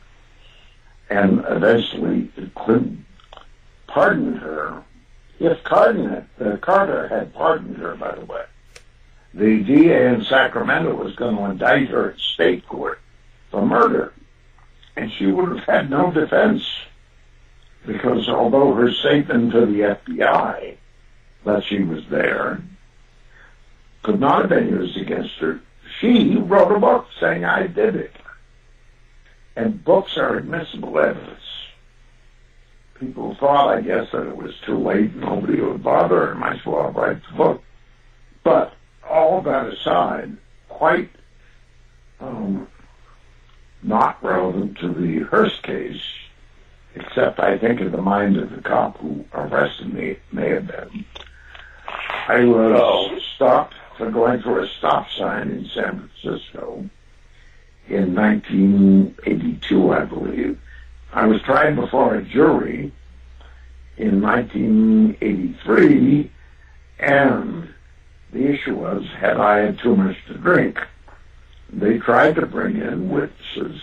[1.09, 3.01] and eventually could
[3.87, 4.83] pardon her.
[5.39, 8.43] If Carter uh, Carter had pardoned her, by the way,
[9.33, 12.99] the DA in Sacramento was going to indict her in state court
[13.51, 14.13] for murder.
[14.95, 16.63] And she would have had no defense
[17.85, 20.75] because although her statement to the FBI
[21.45, 22.61] that she was there
[24.03, 25.61] could not have been used against her,
[25.99, 28.13] she wrote a book saying, I did it.
[29.55, 31.56] And books are admissible evidence.
[32.99, 36.65] People thought, I guess, that it was too late, nobody would bother, and might as
[36.65, 37.63] well write the book.
[38.43, 38.73] But
[39.07, 40.37] all that aside,
[40.69, 41.09] quite
[42.19, 42.67] um,
[43.83, 46.01] not relevant to the Hearst case,
[46.95, 51.05] except I think in the mind of the cop who arrested me may have been.
[52.27, 53.19] I was oh.
[53.35, 56.89] stopped for going through a stop sign in San Francisco
[57.87, 60.59] in 1982, I believe.
[61.17, 62.93] I was tried before a jury
[63.97, 66.31] in 1983,
[66.99, 67.73] and
[68.31, 70.77] the issue was, had I had too much to drink?
[71.73, 73.81] They tried to bring in witnesses,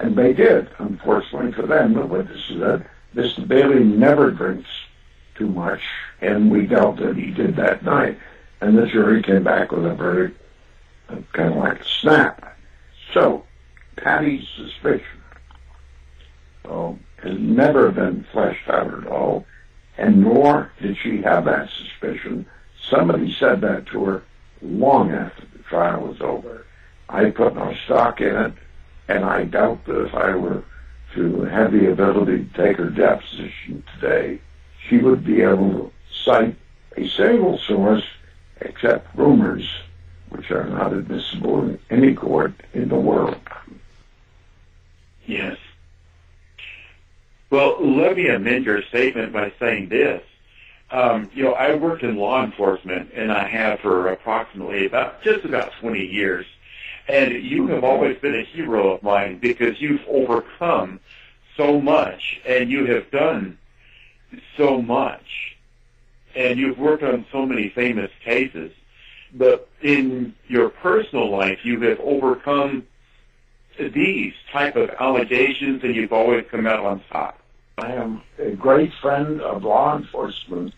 [0.00, 0.68] and they did.
[0.78, 3.46] Unfortunately for them, the witnesses said, Mr.
[3.46, 4.68] Bailey never drinks
[5.36, 5.82] too much,
[6.20, 8.18] and we dealt that he did that night.
[8.60, 10.40] And the jury came back with a verdict,
[11.08, 12.58] uh, kind of like a snap.
[13.12, 13.44] So,
[13.94, 15.21] Patty's suspicion
[16.64, 19.46] oh, has never been fleshed out at all,
[19.96, 22.46] and nor did she have that suspicion.
[22.80, 24.22] Somebody said that to her
[24.60, 26.66] long after the trial was over.
[27.08, 28.52] I put no stock in it,
[29.08, 30.64] and I doubt that if I were
[31.14, 34.40] to have the ability to take her deposition today,
[34.88, 35.92] she would be able to
[36.24, 36.56] cite
[36.96, 38.04] a single source
[38.60, 39.68] except rumors,
[40.30, 43.36] which are not admissible in any court in the world.
[45.26, 45.56] Yes.
[47.50, 50.22] Well, let me amend your statement by saying this.
[50.90, 55.44] Um, you know, I worked in law enforcement, and I have for approximately about just
[55.44, 56.46] about 20 years.
[57.08, 61.00] And you have always been a hero of mine because you've overcome
[61.56, 63.58] so much and you have done
[64.56, 65.56] so much.
[66.34, 68.72] And you've worked on so many famous cases.
[69.34, 72.86] But in your personal life, you have overcome
[73.78, 77.41] these type of allegations and you've always come out on top.
[77.78, 80.74] I am a great friend of law enforcement.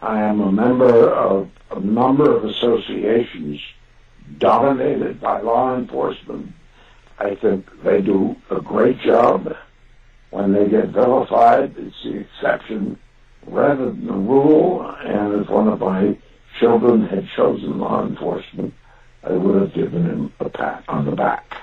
[0.00, 3.60] I am a member of a number of associations
[4.38, 6.52] dominated by law enforcement.
[7.18, 9.54] I think they do a great job.
[10.30, 12.98] When they get vilified, it's the exception
[13.46, 14.90] rather than the rule.
[15.04, 16.16] And if one of my
[16.58, 18.72] children had chosen law enforcement,
[19.22, 21.56] I would have given him a pat on the back.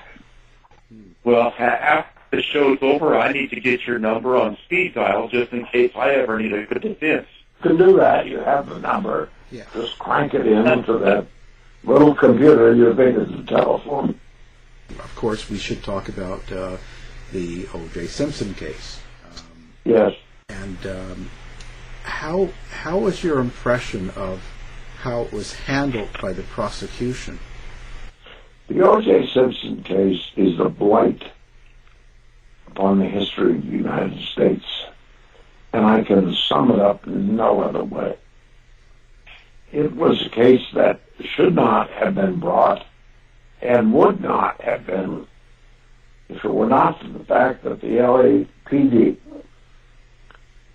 [1.24, 5.52] Well, after the show's over, I need to get your number on speed dial just
[5.52, 7.26] in case I ever need a good defense.
[7.58, 8.26] You can do that.
[8.26, 9.28] You have the number.
[9.50, 9.64] Yeah.
[9.74, 11.26] Just crank it in into that
[11.84, 14.18] little computer you think is a telephone.
[14.90, 16.76] Of course, we should talk about uh,
[17.32, 18.06] the O.J.
[18.06, 19.00] Simpson case.
[19.24, 20.12] Um, yes.
[20.48, 21.30] And um,
[22.02, 24.42] how how was your impression of
[24.98, 27.38] how it was handled by the prosecution?
[28.68, 29.28] The O.J.
[29.32, 31.22] Simpson case is a blight
[32.80, 34.64] upon the history of the United States,
[35.74, 38.16] and I can sum it up in no other way.
[39.70, 42.86] It was a case that should not have been brought
[43.60, 45.26] and would not have been
[46.30, 49.18] if it were not for the fact that the LAPD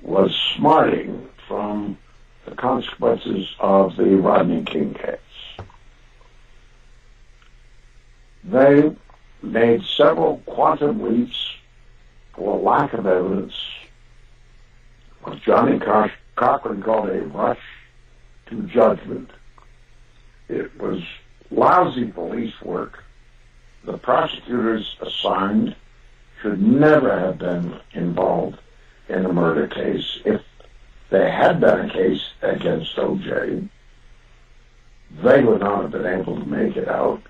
[0.03, 1.97] was smarting from
[2.45, 5.65] the consequences of the Rodney King case.
[8.43, 8.95] They
[9.41, 11.54] made several quantum leaps
[12.35, 13.53] for lack of evidence,
[15.21, 15.79] what Johnnie
[16.35, 17.59] Cochran called a rush
[18.47, 19.29] to judgment.
[20.49, 21.01] It was
[21.49, 23.03] lousy police work.
[23.85, 25.75] The prosecutors assigned
[26.41, 28.59] should never have been involved
[29.09, 30.19] in a murder case.
[30.25, 30.41] If
[31.09, 33.69] there had been a case against OJ,
[35.23, 37.21] they would not have been able to make it out.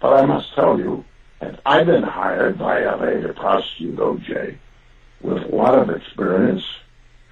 [0.00, 1.04] But I must tell you,
[1.40, 4.56] and I've been hired by LA to prosecute OJ
[5.20, 6.64] with a lot of experience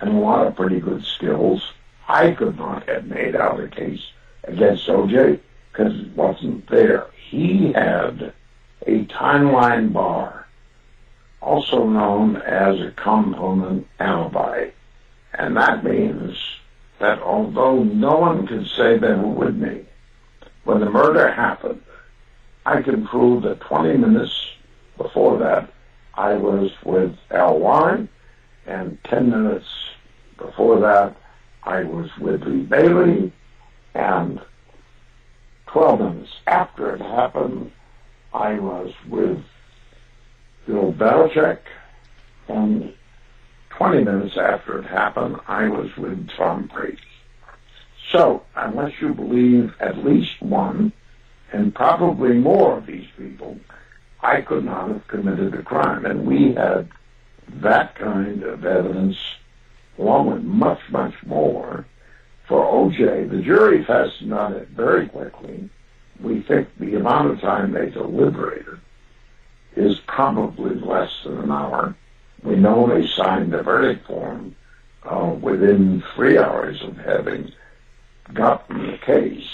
[0.01, 1.73] and a lot of pretty good skills.
[2.07, 4.03] I could not have made out a case
[4.45, 5.41] against OJ
[5.73, 7.07] because it wasn't there.
[7.31, 8.35] He had
[8.87, 10.47] a timeline bar,
[11.41, 14.71] also known as a component alibi.
[15.33, 16.37] And that means
[16.99, 19.85] that although no one can say they were with me,
[20.65, 21.83] when the murder happened,
[22.67, 24.33] I can prove that 20 minutes
[24.97, 25.71] before that,
[26.15, 28.09] I was with Al Warren,
[28.67, 29.67] and 10 minutes
[30.39, 31.17] before that,
[31.65, 33.33] I was with Lee Bailey,
[33.95, 34.41] and
[35.67, 37.71] 12 minutes after it happened,
[38.33, 39.43] I was with
[40.67, 41.59] Bill Belichick,
[42.49, 42.95] and
[43.71, 46.99] 20 minutes after it happened, I was with Tom Brady.
[48.11, 50.93] So, unless you believe at least one,
[51.55, 53.57] and probably more of these people,
[54.21, 56.05] I could not have committed a crime.
[56.05, 56.89] And we had
[57.61, 59.17] that kind of evidence,
[59.97, 61.87] along with much, much more,
[62.49, 63.31] for OJ.
[63.31, 65.71] The jury fastened on it very quickly.
[66.21, 68.81] We think the amount of time they deliberated
[69.77, 71.95] is probably less than an hour.
[72.43, 74.57] We know they signed the verdict form
[75.05, 77.53] uh, within three hours of having
[78.33, 79.49] gotten the case.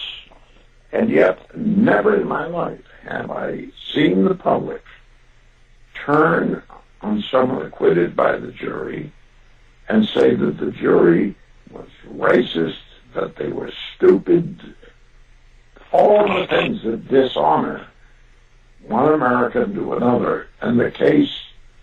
[0.92, 4.82] And yet, never in my life have I seen the public
[5.94, 6.62] turn
[7.00, 9.12] on someone acquitted by the jury
[9.88, 11.36] and say that the jury
[11.70, 12.76] was racist,
[13.14, 14.74] that they were stupid,
[15.92, 17.86] all the things that dishonor
[18.86, 21.32] one American to another, and the case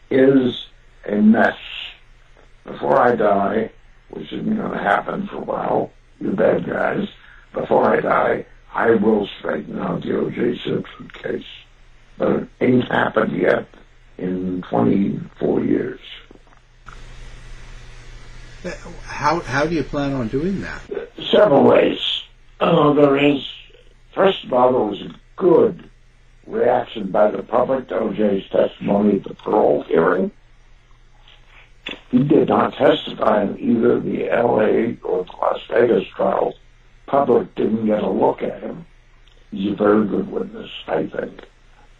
[0.09, 0.67] is
[1.05, 1.57] a mess.
[2.63, 3.71] Before I die,
[4.09, 7.07] which isn't going to happen for a while, you bad guys,
[7.53, 8.45] before I die,
[8.77, 10.59] I will straighten out the O.J.
[10.63, 11.47] Simpson case.
[12.19, 13.67] But it ain't happened yet
[14.19, 15.99] in 24 years.
[19.03, 20.81] How, how do you plan on doing that?
[21.31, 21.99] Several ways.
[22.59, 23.43] Uh, there is,
[24.13, 25.89] first of all, there was a good
[26.45, 30.29] reaction by the public to O.J.'s testimony at the parole hearing.
[32.11, 34.97] He did not testify in either the L.A.
[35.03, 36.53] or Las Vegas trials.
[37.07, 38.85] Public didn't get a look at him.
[39.49, 41.45] He's a very good witness, I think.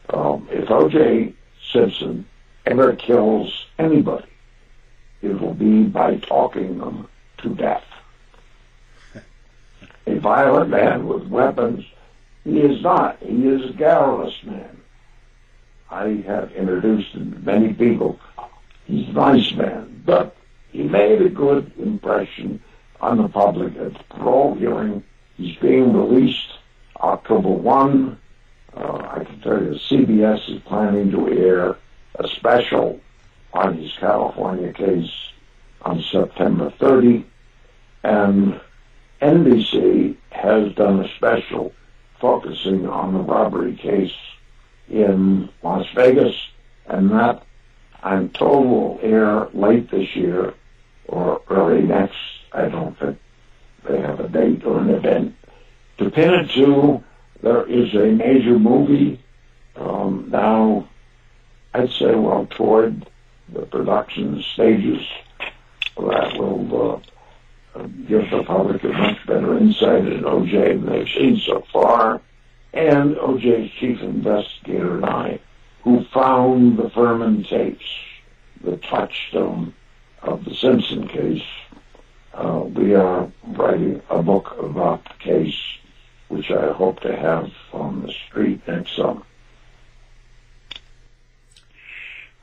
[0.10, 1.34] Um, if O.J.
[1.72, 2.26] Simpson
[2.66, 4.28] ever kills anybody,
[5.22, 7.08] it will be by talking them
[7.40, 7.84] to death.
[10.06, 11.86] A violent man with weapons,
[12.44, 13.18] he is not.
[13.22, 14.78] He is a garrulous man.
[15.90, 18.20] I have introduced him to many people.
[18.86, 20.36] He's a nice man, but
[20.72, 22.62] he made a good impression
[23.02, 25.04] on the public at the parole hearing.
[25.36, 26.54] He's being released
[27.00, 28.18] October 1.
[28.76, 31.78] Uh, I can tell you CBS is planning to air
[32.16, 33.00] a special
[33.54, 35.12] on his California case
[35.82, 37.26] on September 30,
[38.04, 38.60] and
[39.22, 41.74] NBC has done a special
[42.20, 44.14] focusing on the robbery case
[44.90, 46.36] in Las Vegas,
[46.88, 47.44] and that
[48.04, 50.54] I'm told will air late this year
[51.08, 52.16] or early next.
[52.58, 53.20] I don't think
[53.88, 55.36] they have a date or an event
[56.00, 57.04] to pin it to.
[57.42, 59.24] There is a major movie
[59.76, 60.90] um, now.
[61.74, 63.08] I'd say well toward
[63.54, 65.06] the production stages
[65.98, 67.04] that will
[67.76, 72.22] uh, give the public a much better insight into OJ than they've seen so far.
[72.74, 75.40] And OJ's chief investigator and I,
[75.84, 77.86] who found the Fuhrman tapes,
[78.64, 79.74] the touchstone
[80.24, 81.44] of the Simpson case,
[82.38, 85.60] uh, we are writing a book about the case,
[86.28, 89.24] which I hope to have on the street next summer.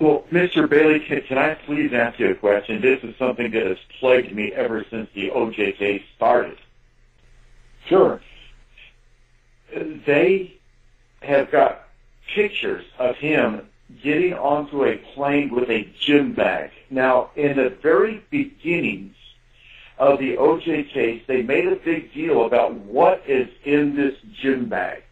[0.00, 0.68] Well, Mr.
[0.68, 2.80] Bailey, can, can I please ask you a question?
[2.80, 6.58] This is something that has plagued me ever since the OJ case started.
[7.86, 8.20] Sure.
[9.72, 10.56] They
[11.22, 11.88] have got
[12.34, 13.68] pictures of him
[14.02, 16.72] getting onto a plane with a gym bag.
[16.90, 19.14] Now, in the very beginnings
[19.98, 24.68] of the OJ case, they made a big deal about what is in this gym
[24.68, 25.02] bag.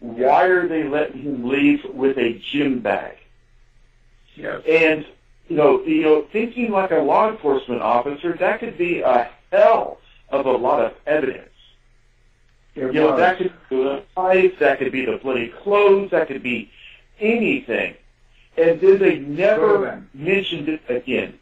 [0.00, 3.16] Why are they letting him leave with a gym bag?
[4.34, 4.62] Yes.
[4.66, 5.06] And
[5.48, 9.98] you know, you know, thinking like a law enforcement officer, that could be a hell
[10.30, 11.48] of a lot of evidence.
[12.74, 16.28] It You know, that could be the knife, that could be the bloody clothes, that
[16.28, 16.70] could be
[17.20, 17.94] anything.
[18.56, 21.38] And then they never mentioned it again.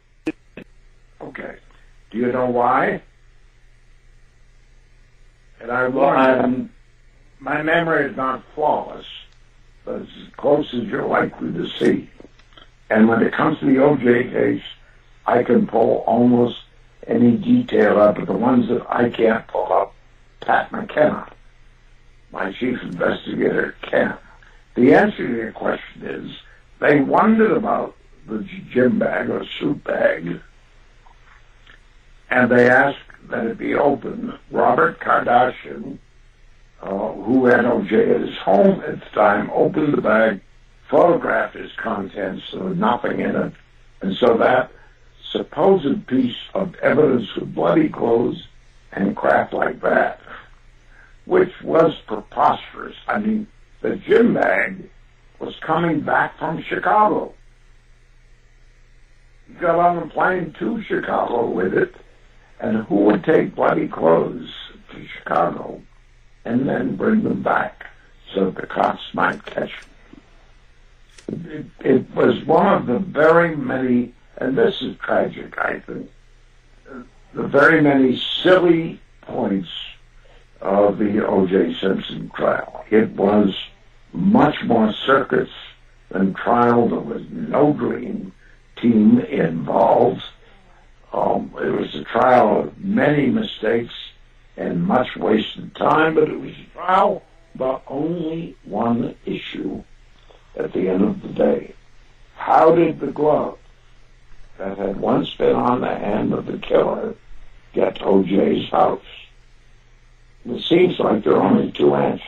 [1.21, 1.57] Okay.
[2.11, 3.01] Do you know why?
[5.61, 6.69] And I Well, I'm-
[7.39, 9.05] my memory is not flawless,
[9.85, 12.09] but it's as close as you're likely to see.
[12.89, 14.63] And when it comes to the OJ case,
[15.25, 16.59] I can pull almost
[17.07, 19.93] any detail up, but the ones that I can't pull up,
[20.41, 21.27] Pat McKenna,
[22.31, 24.17] my chief investigator, can.
[24.75, 26.31] The answer to your question is
[26.79, 27.95] they wondered about
[28.27, 30.39] the gym bag or suit bag
[32.31, 32.97] and they asked
[33.29, 34.33] that it be opened.
[34.49, 35.97] Robert Kardashian,
[36.81, 40.39] uh, who had OJ at his home at the time, opened the bag,
[40.89, 43.53] photographed its contents, there was nothing in it,
[44.01, 44.71] and so that
[45.29, 48.47] supposed piece of evidence with bloody clothes
[48.91, 50.19] and crap like that,
[51.25, 52.95] which was preposterous.
[53.07, 53.47] I mean,
[53.81, 54.89] the gym bag
[55.39, 57.33] was coming back from Chicago.
[59.47, 61.95] He got on a plane to Chicago with it,
[62.61, 64.49] and who would take bloody clothes
[64.91, 65.81] to Chicago
[66.45, 67.87] and then bring them back
[68.33, 69.71] so the cops might catch
[71.27, 71.43] them?
[71.49, 76.09] It, it was one of the very many, and this is tragic, I think,
[77.33, 79.69] the very many silly points
[80.59, 81.75] of the O.J.
[81.79, 82.85] Simpson trial.
[82.89, 83.55] It was
[84.13, 85.49] much more circus
[86.09, 86.89] than trial.
[86.89, 88.33] There was no dream
[88.75, 90.21] team involved.
[91.13, 93.93] Um, it was a trial of many mistakes
[94.55, 97.23] and much wasted time, but it was a trial
[97.55, 99.83] about only one issue
[100.55, 101.73] at the end of the day.
[102.35, 103.57] How did the glove
[104.57, 107.15] that had once been on the hand of the killer
[107.73, 109.01] get to OJ's house?
[110.45, 112.25] It seems like there are only two answers.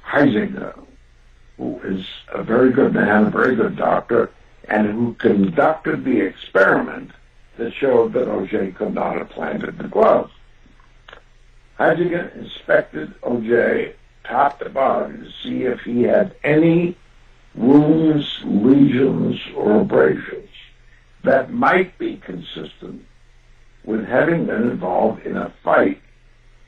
[0.06, 0.78] Huizenga,
[1.56, 4.30] who is a very good man, a very good doctor,
[4.68, 7.10] and who conducted the experiment
[7.56, 10.30] that showed that OJ could not have planted the glove.
[11.78, 13.94] Huizenga inspected OJ
[14.24, 16.96] top to bottom to see if he had any
[17.54, 20.48] wounds, lesions, or abrasions
[21.22, 23.04] that might be consistent
[23.84, 26.00] with having been involved in a fight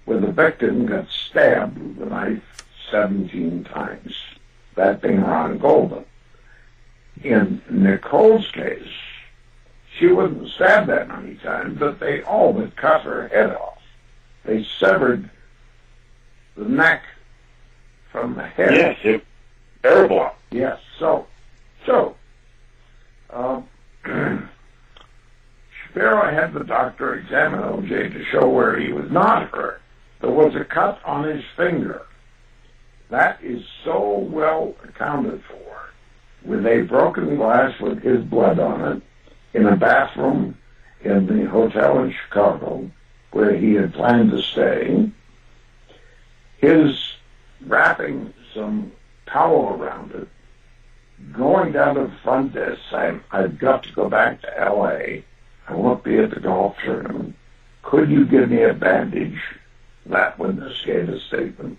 [0.04, 2.42] where the victim got stabbed with a knife
[2.90, 4.14] 17 times
[4.74, 6.04] that being Ron Goldman.
[7.22, 8.88] In Nicole's case,
[9.96, 13.80] she wasn't stabbed that many times, but they all but cut her head off.
[14.44, 15.30] They severed
[16.56, 17.02] the neck
[18.10, 18.74] from the head.
[18.74, 19.24] Yes, it,
[19.82, 20.30] terrible.
[20.50, 21.26] Yes, so,
[21.86, 22.16] so,
[23.30, 23.68] um,
[25.92, 29.82] Shapiro had the doctor examine OJ to show where he was not hurt.
[30.20, 32.02] There was a cut on his finger
[33.10, 35.90] that is so well accounted for
[36.44, 39.02] with a broken glass with his blood on it
[39.52, 40.56] in a bathroom
[41.02, 42.90] in the hotel in Chicago
[43.32, 45.10] where he had planned to stay.
[46.56, 46.98] His
[47.66, 48.92] wrapping some
[49.26, 50.28] towel around it,
[51.32, 55.24] going down to the front desk saying, I've got to go back to L.A.
[55.68, 57.36] I won't be at the golf tournament.
[57.82, 59.40] Could you give me a bandage?
[60.06, 61.78] That witness gave a statement.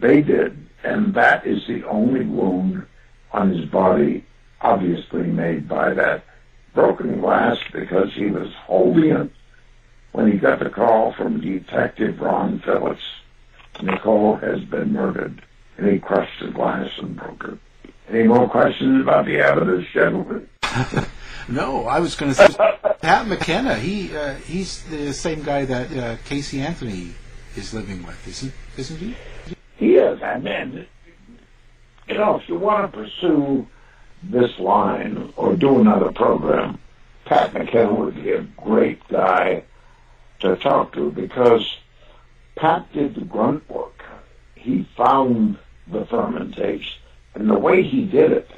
[0.00, 2.86] They did, and that is the only wound
[3.32, 4.24] on his body
[4.60, 6.24] obviously made by that
[6.74, 9.30] broken glass because he was holding it
[10.12, 13.02] when he got the call from Detective Ron Phillips.
[13.82, 15.42] Nicole has been murdered,
[15.76, 17.58] and he crushed the glass and broke it.
[18.08, 20.48] Any more questions about the evidence, gentlemen?
[21.48, 22.56] no, I was going to say
[23.00, 23.76] Pat McKenna.
[23.76, 27.14] He uh, he's the same guy that uh, Casey Anthony
[27.56, 29.16] is living with, isn't isn't he?
[29.76, 30.86] He is, and then,
[32.06, 33.66] you know, if you want to pursue
[34.22, 36.78] this line or do another program,
[37.24, 39.64] Pat McKenna would be a great guy
[40.40, 41.78] to talk to because
[42.56, 44.04] Pat did the grunt work.
[44.54, 45.58] He found
[45.88, 46.96] the Fuhrman tapes,
[47.34, 48.50] and the way he did it,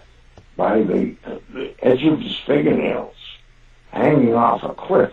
[0.57, 1.17] by the,
[1.53, 3.17] the edge of his fingernails
[3.91, 5.13] hanging off a cliff,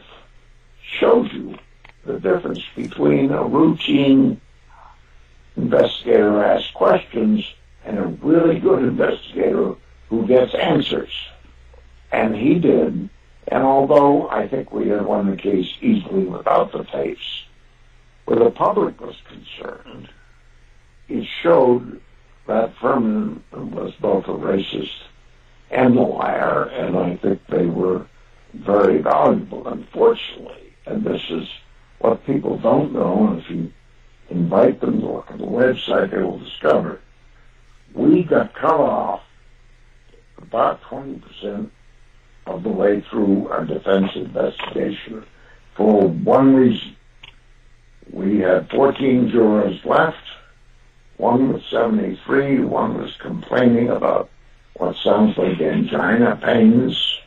[1.00, 1.58] shows you
[2.06, 4.42] the difference between a routine
[5.56, 7.46] investigator asks questions
[7.86, 9.76] and a really good investigator
[10.10, 11.12] who gets answers.
[12.12, 13.10] And he did
[13.48, 17.44] And although I think we had won the case easily without the tapes,
[18.26, 20.10] where the public was concerned,
[21.10, 22.00] it showed
[22.48, 25.02] that Fuhrman was both a racist
[25.72, 28.06] and a liar, and I think they were
[28.54, 30.74] very valuable, unfortunately.
[30.86, 31.48] And this is
[32.00, 33.72] what people don't know, and if you
[34.30, 37.02] invite them to look at the website, they will discover
[37.94, 39.22] we got cut off
[40.38, 41.70] about 20%
[42.48, 45.26] of the way through our defense investigation
[45.76, 46.96] for one reason.
[48.12, 50.18] We had 14 jurors left.
[51.18, 54.30] One was 73, one was complaining about
[54.76, 57.20] what sounds like angina pains,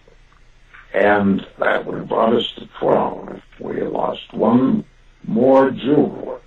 [0.92, 4.84] and that would have brought us to 12 if we had lost one
[5.26, 6.40] more juror.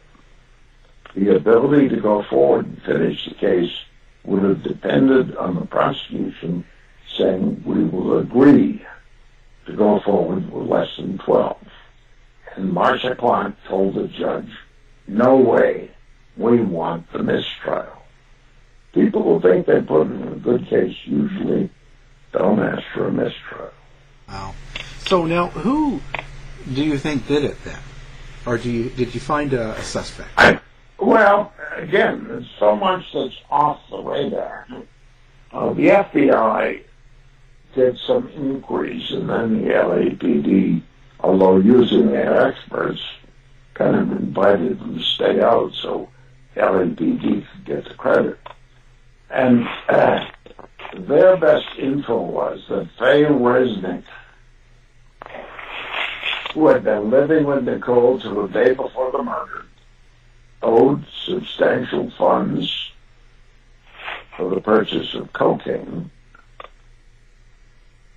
[1.16, 3.72] The ability to go forward and finish the case
[4.24, 6.64] would have depended on the prosecution
[7.18, 8.86] saying we will agree
[9.66, 11.58] to go forward with less than 12.
[12.56, 14.50] And Marcia Clark told the judge,
[15.08, 15.92] no way,
[16.36, 18.02] we want the mistrial.
[18.94, 21.70] People who think they put in a good case usually
[22.32, 23.72] don't ask for a mistrial.
[24.28, 24.56] Wow.
[25.00, 26.02] So now, who
[26.74, 27.80] do you think did it then?
[28.46, 30.30] Or do you did you find a, a suspect?
[30.38, 30.60] I,
[31.00, 34.68] well, again, there's so much that's off the radar.
[35.52, 36.84] Uh, the FBI
[37.76, 40.82] did some inquiries, and then the LAPD,
[41.20, 43.02] although using their experts,
[43.76, 46.10] kind of invited them to stay out so
[46.56, 48.40] LAPD could get the credit.
[49.30, 50.26] And uh,
[50.98, 54.04] their best info was that Faye Resnick,
[56.54, 59.66] who had been living with Nicole till the day before the murder,
[60.62, 62.92] owed substantial funds
[64.36, 66.10] for the purchase of cocaine,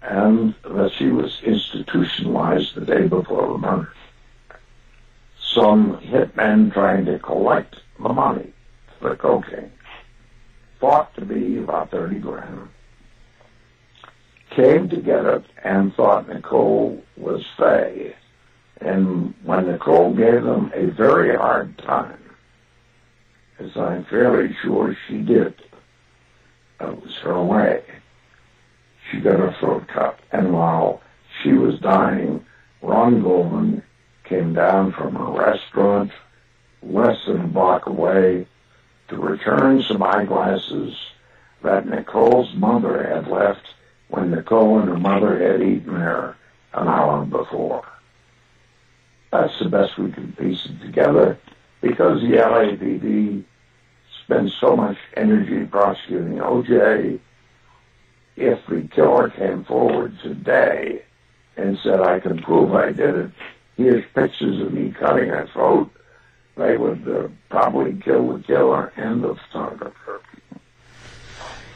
[0.03, 3.93] and that she was institutionalized the day before the murder.
[5.39, 8.53] Some hitmen trying to collect the money
[8.99, 9.73] for the cocaine,
[10.81, 12.69] thought to be about 30 grand,
[14.51, 18.15] came together and thought Nicole was Faye.
[18.81, 22.19] And when Nicole gave them a very hard time,
[23.59, 25.55] as I'm fairly sure she did,
[26.81, 27.85] it was her way
[29.11, 30.19] she got her throat cut.
[30.33, 31.01] And while
[31.43, 32.45] she was dying,
[32.83, 33.83] Ron Goldman
[34.25, 36.13] came down from a restaurant
[36.83, 38.47] less than a block away
[39.11, 40.97] to return some eyeglasses
[41.63, 43.67] that Nicole's mother had left
[44.09, 46.37] when Nicole and her mother had eaten there
[46.73, 47.87] an hour before.
[49.31, 51.39] That's the best we can piece it together
[51.81, 53.45] because the LAPD
[54.25, 57.21] spends so much energy prosecuting OJ
[58.37, 61.03] if the killer came forward today
[61.57, 63.31] and said, I can prove I did it,
[63.77, 65.91] here's pictures of me cutting a throat,
[66.61, 70.21] they would uh, probably kill the killer and the photographer.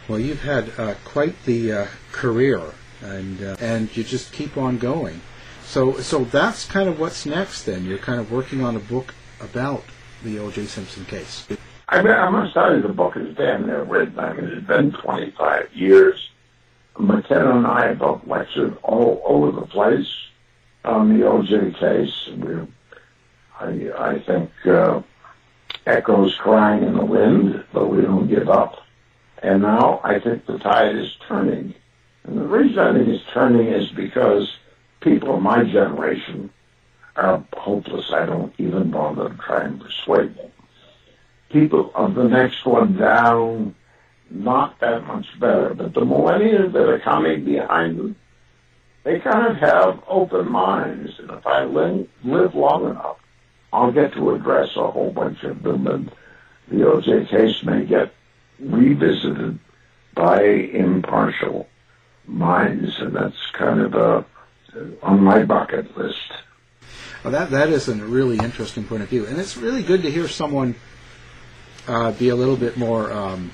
[0.09, 2.61] Well, you've had uh, quite the uh, career,
[3.01, 5.23] and uh, and you just keep on going.
[5.63, 7.65] So so that's kind of what's next.
[7.65, 9.85] Then you're kind of working on a book about
[10.23, 10.67] the O.J.
[10.67, 11.47] Simpson case.
[11.89, 14.19] I, mean, I must tell you, the book is damn near written.
[14.19, 16.31] I mean, it's been 25 years.
[16.99, 20.09] McKenna and I have both lectured all over the place
[20.85, 22.31] on the OJ case.
[22.37, 22.67] We're,
[23.65, 25.01] I, I think uh,
[25.87, 28.83] echoes crying in the wind, but we don't give up.
[29.43, 31.75] And now I think the tide is turning.
[32.25, 34.51] And the reason I think it's turning is because
[35.01, 36.51] people of my generation
[37.17, 38.11] are hopeless.
[38.13, 40.51] I don't even bother trying to try and persuade them.
[41.51, 43.75] People of the next one down,
[44.31, 45.75] not that much better.
[45.75, 48.17] But the millennials that are coming behind them,
[49.05, 51.13] they kind of have open minds.
[51.19, 53.19] And if I live long enough,
[53.75, 56.13] I'll get to address a whole bunch of them, and
[56.69, 58.15] the OJ case may get
[58.61, 59.59] revisited
[60.15, 61.69] by impartial
[62.25, 64.25] minds, and that's kind of a,
[65.03, 66.33] on my bucket list.
[67.25, 70.11] Well, that that is a really interesting point of view, and it's really good to
[70.11, 70.77] hear someone
[71.89, 73.51] uh, be a little bit more um,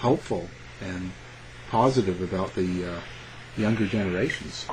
[0.00, 0.48] hopeful
[0.82, 1.12] and
[1.70, 3.00] positive about the uh,
[3.56, 4.66] younger generations.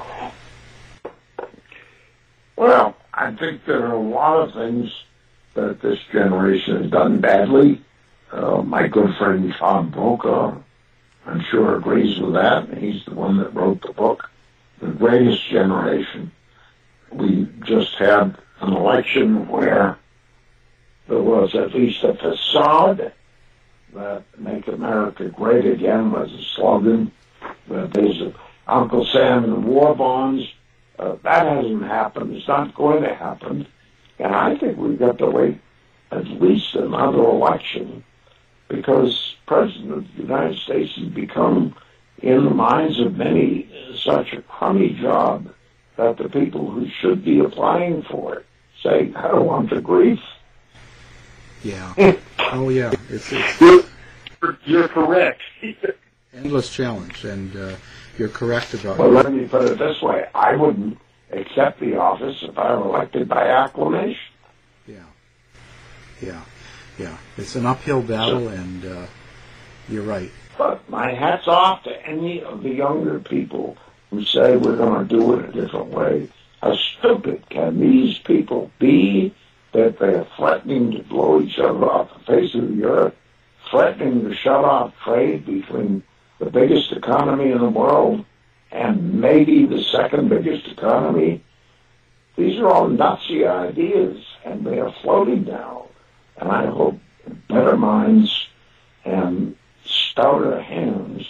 [2.57, 4.93] Well, I think there are a lot of things
[5.55, 7.81] that this generation has done badly.
[8.31, 10.55] Uh, my good friend Tom Brokaw,
[11.25, 12.77] I'm sure agrees with that.
[12.77, 14.29] He's the one that wrote the book,
[14.79, 16.31] The Greatest Generation.
[17.11, 19.97] We just had an election where
[21.07, 23.13] there was at least a facade
[23.93, 27.11] that Make America Great Again was a slogan.
[27.67, 28.21] That there's
[28.67, 30.43] Uncle Sam and the war bonds.
[30.99, 32.35] Uh, that hasn't happened.
[32.35, 33.67] It's not going to happen.
[34.19, 35.59] And I think we've got to wait
[36.11, 38.03] at least another election
[38.67, 41.75] because President of the United States has become,
[42.19, 45.53] in the minds of many, such a crummy job
[45.97, 48.45] that the people who should be applying for it
[48.83, 50.19] say, I don't want the grief.
[51.63, 51.93] Yeah.
[52.39, 52.91] oh, yeah.
[53.09, 55.41] It's, it's You're, you're correct.
[56.37, 57.75] endless challenge, and uh,
[58.17, 59.23] you're correct about Well, it.
[59.23, 60.25] let me put it this way.
[60.33, 60.97] I wouldn't
[61.31, 64.19] accept the office if I were elected by acclamation.
[64.87, 65.03] Yeah.
[66.21, 66.41] Yeah.
[66.97, 67.17] Yeah.
[67.37, 69.05] It's an uphill battle, and uh,
[69.89, 70.31] you're right.
[70.57, 73.77] But my hat's off to any of the younger people
[74.09, 76.29] who say we're going to do it a different way.
[76.61, 79.35] How stupid can these people be
[79.73, 83.13] that they're threatening to blow each other off the face of the earth,
[83.69, 86.01] threatening to shut off trade between
[86.39, 88.25] the biggest economy in the world
[88.71, 91.43] and maybe the second biggest economy?
[92.35, 95.87] These are all Nazi ideas, and they are floating now.
[96.37, 96.99] And I hope
[97.49, 98.47] better minds
[99.05, 101.25] and stouter hands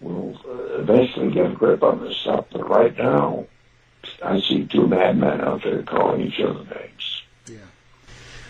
[0.00, 0.38] will
[0.78, 2.46] eventually get a grip on this stuff.
[2.52, 3.46] But right now,
[4.22, 7.22] I see two madmen out there calling each other names.
[7.46, 7.56] Yeah.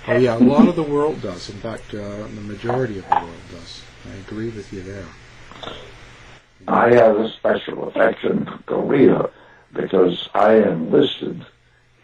[0.09, 0.37] Oh, yeah.
[0.37, 1.51] A lot of the world does.
[1.51, 3.83] In fact, uh, the majority of the world does.
[4.11, 5.07] I agree with you there.
[6.69, 9.31] I have a special affection for Korea
[9.73, 11.45] because I enlisted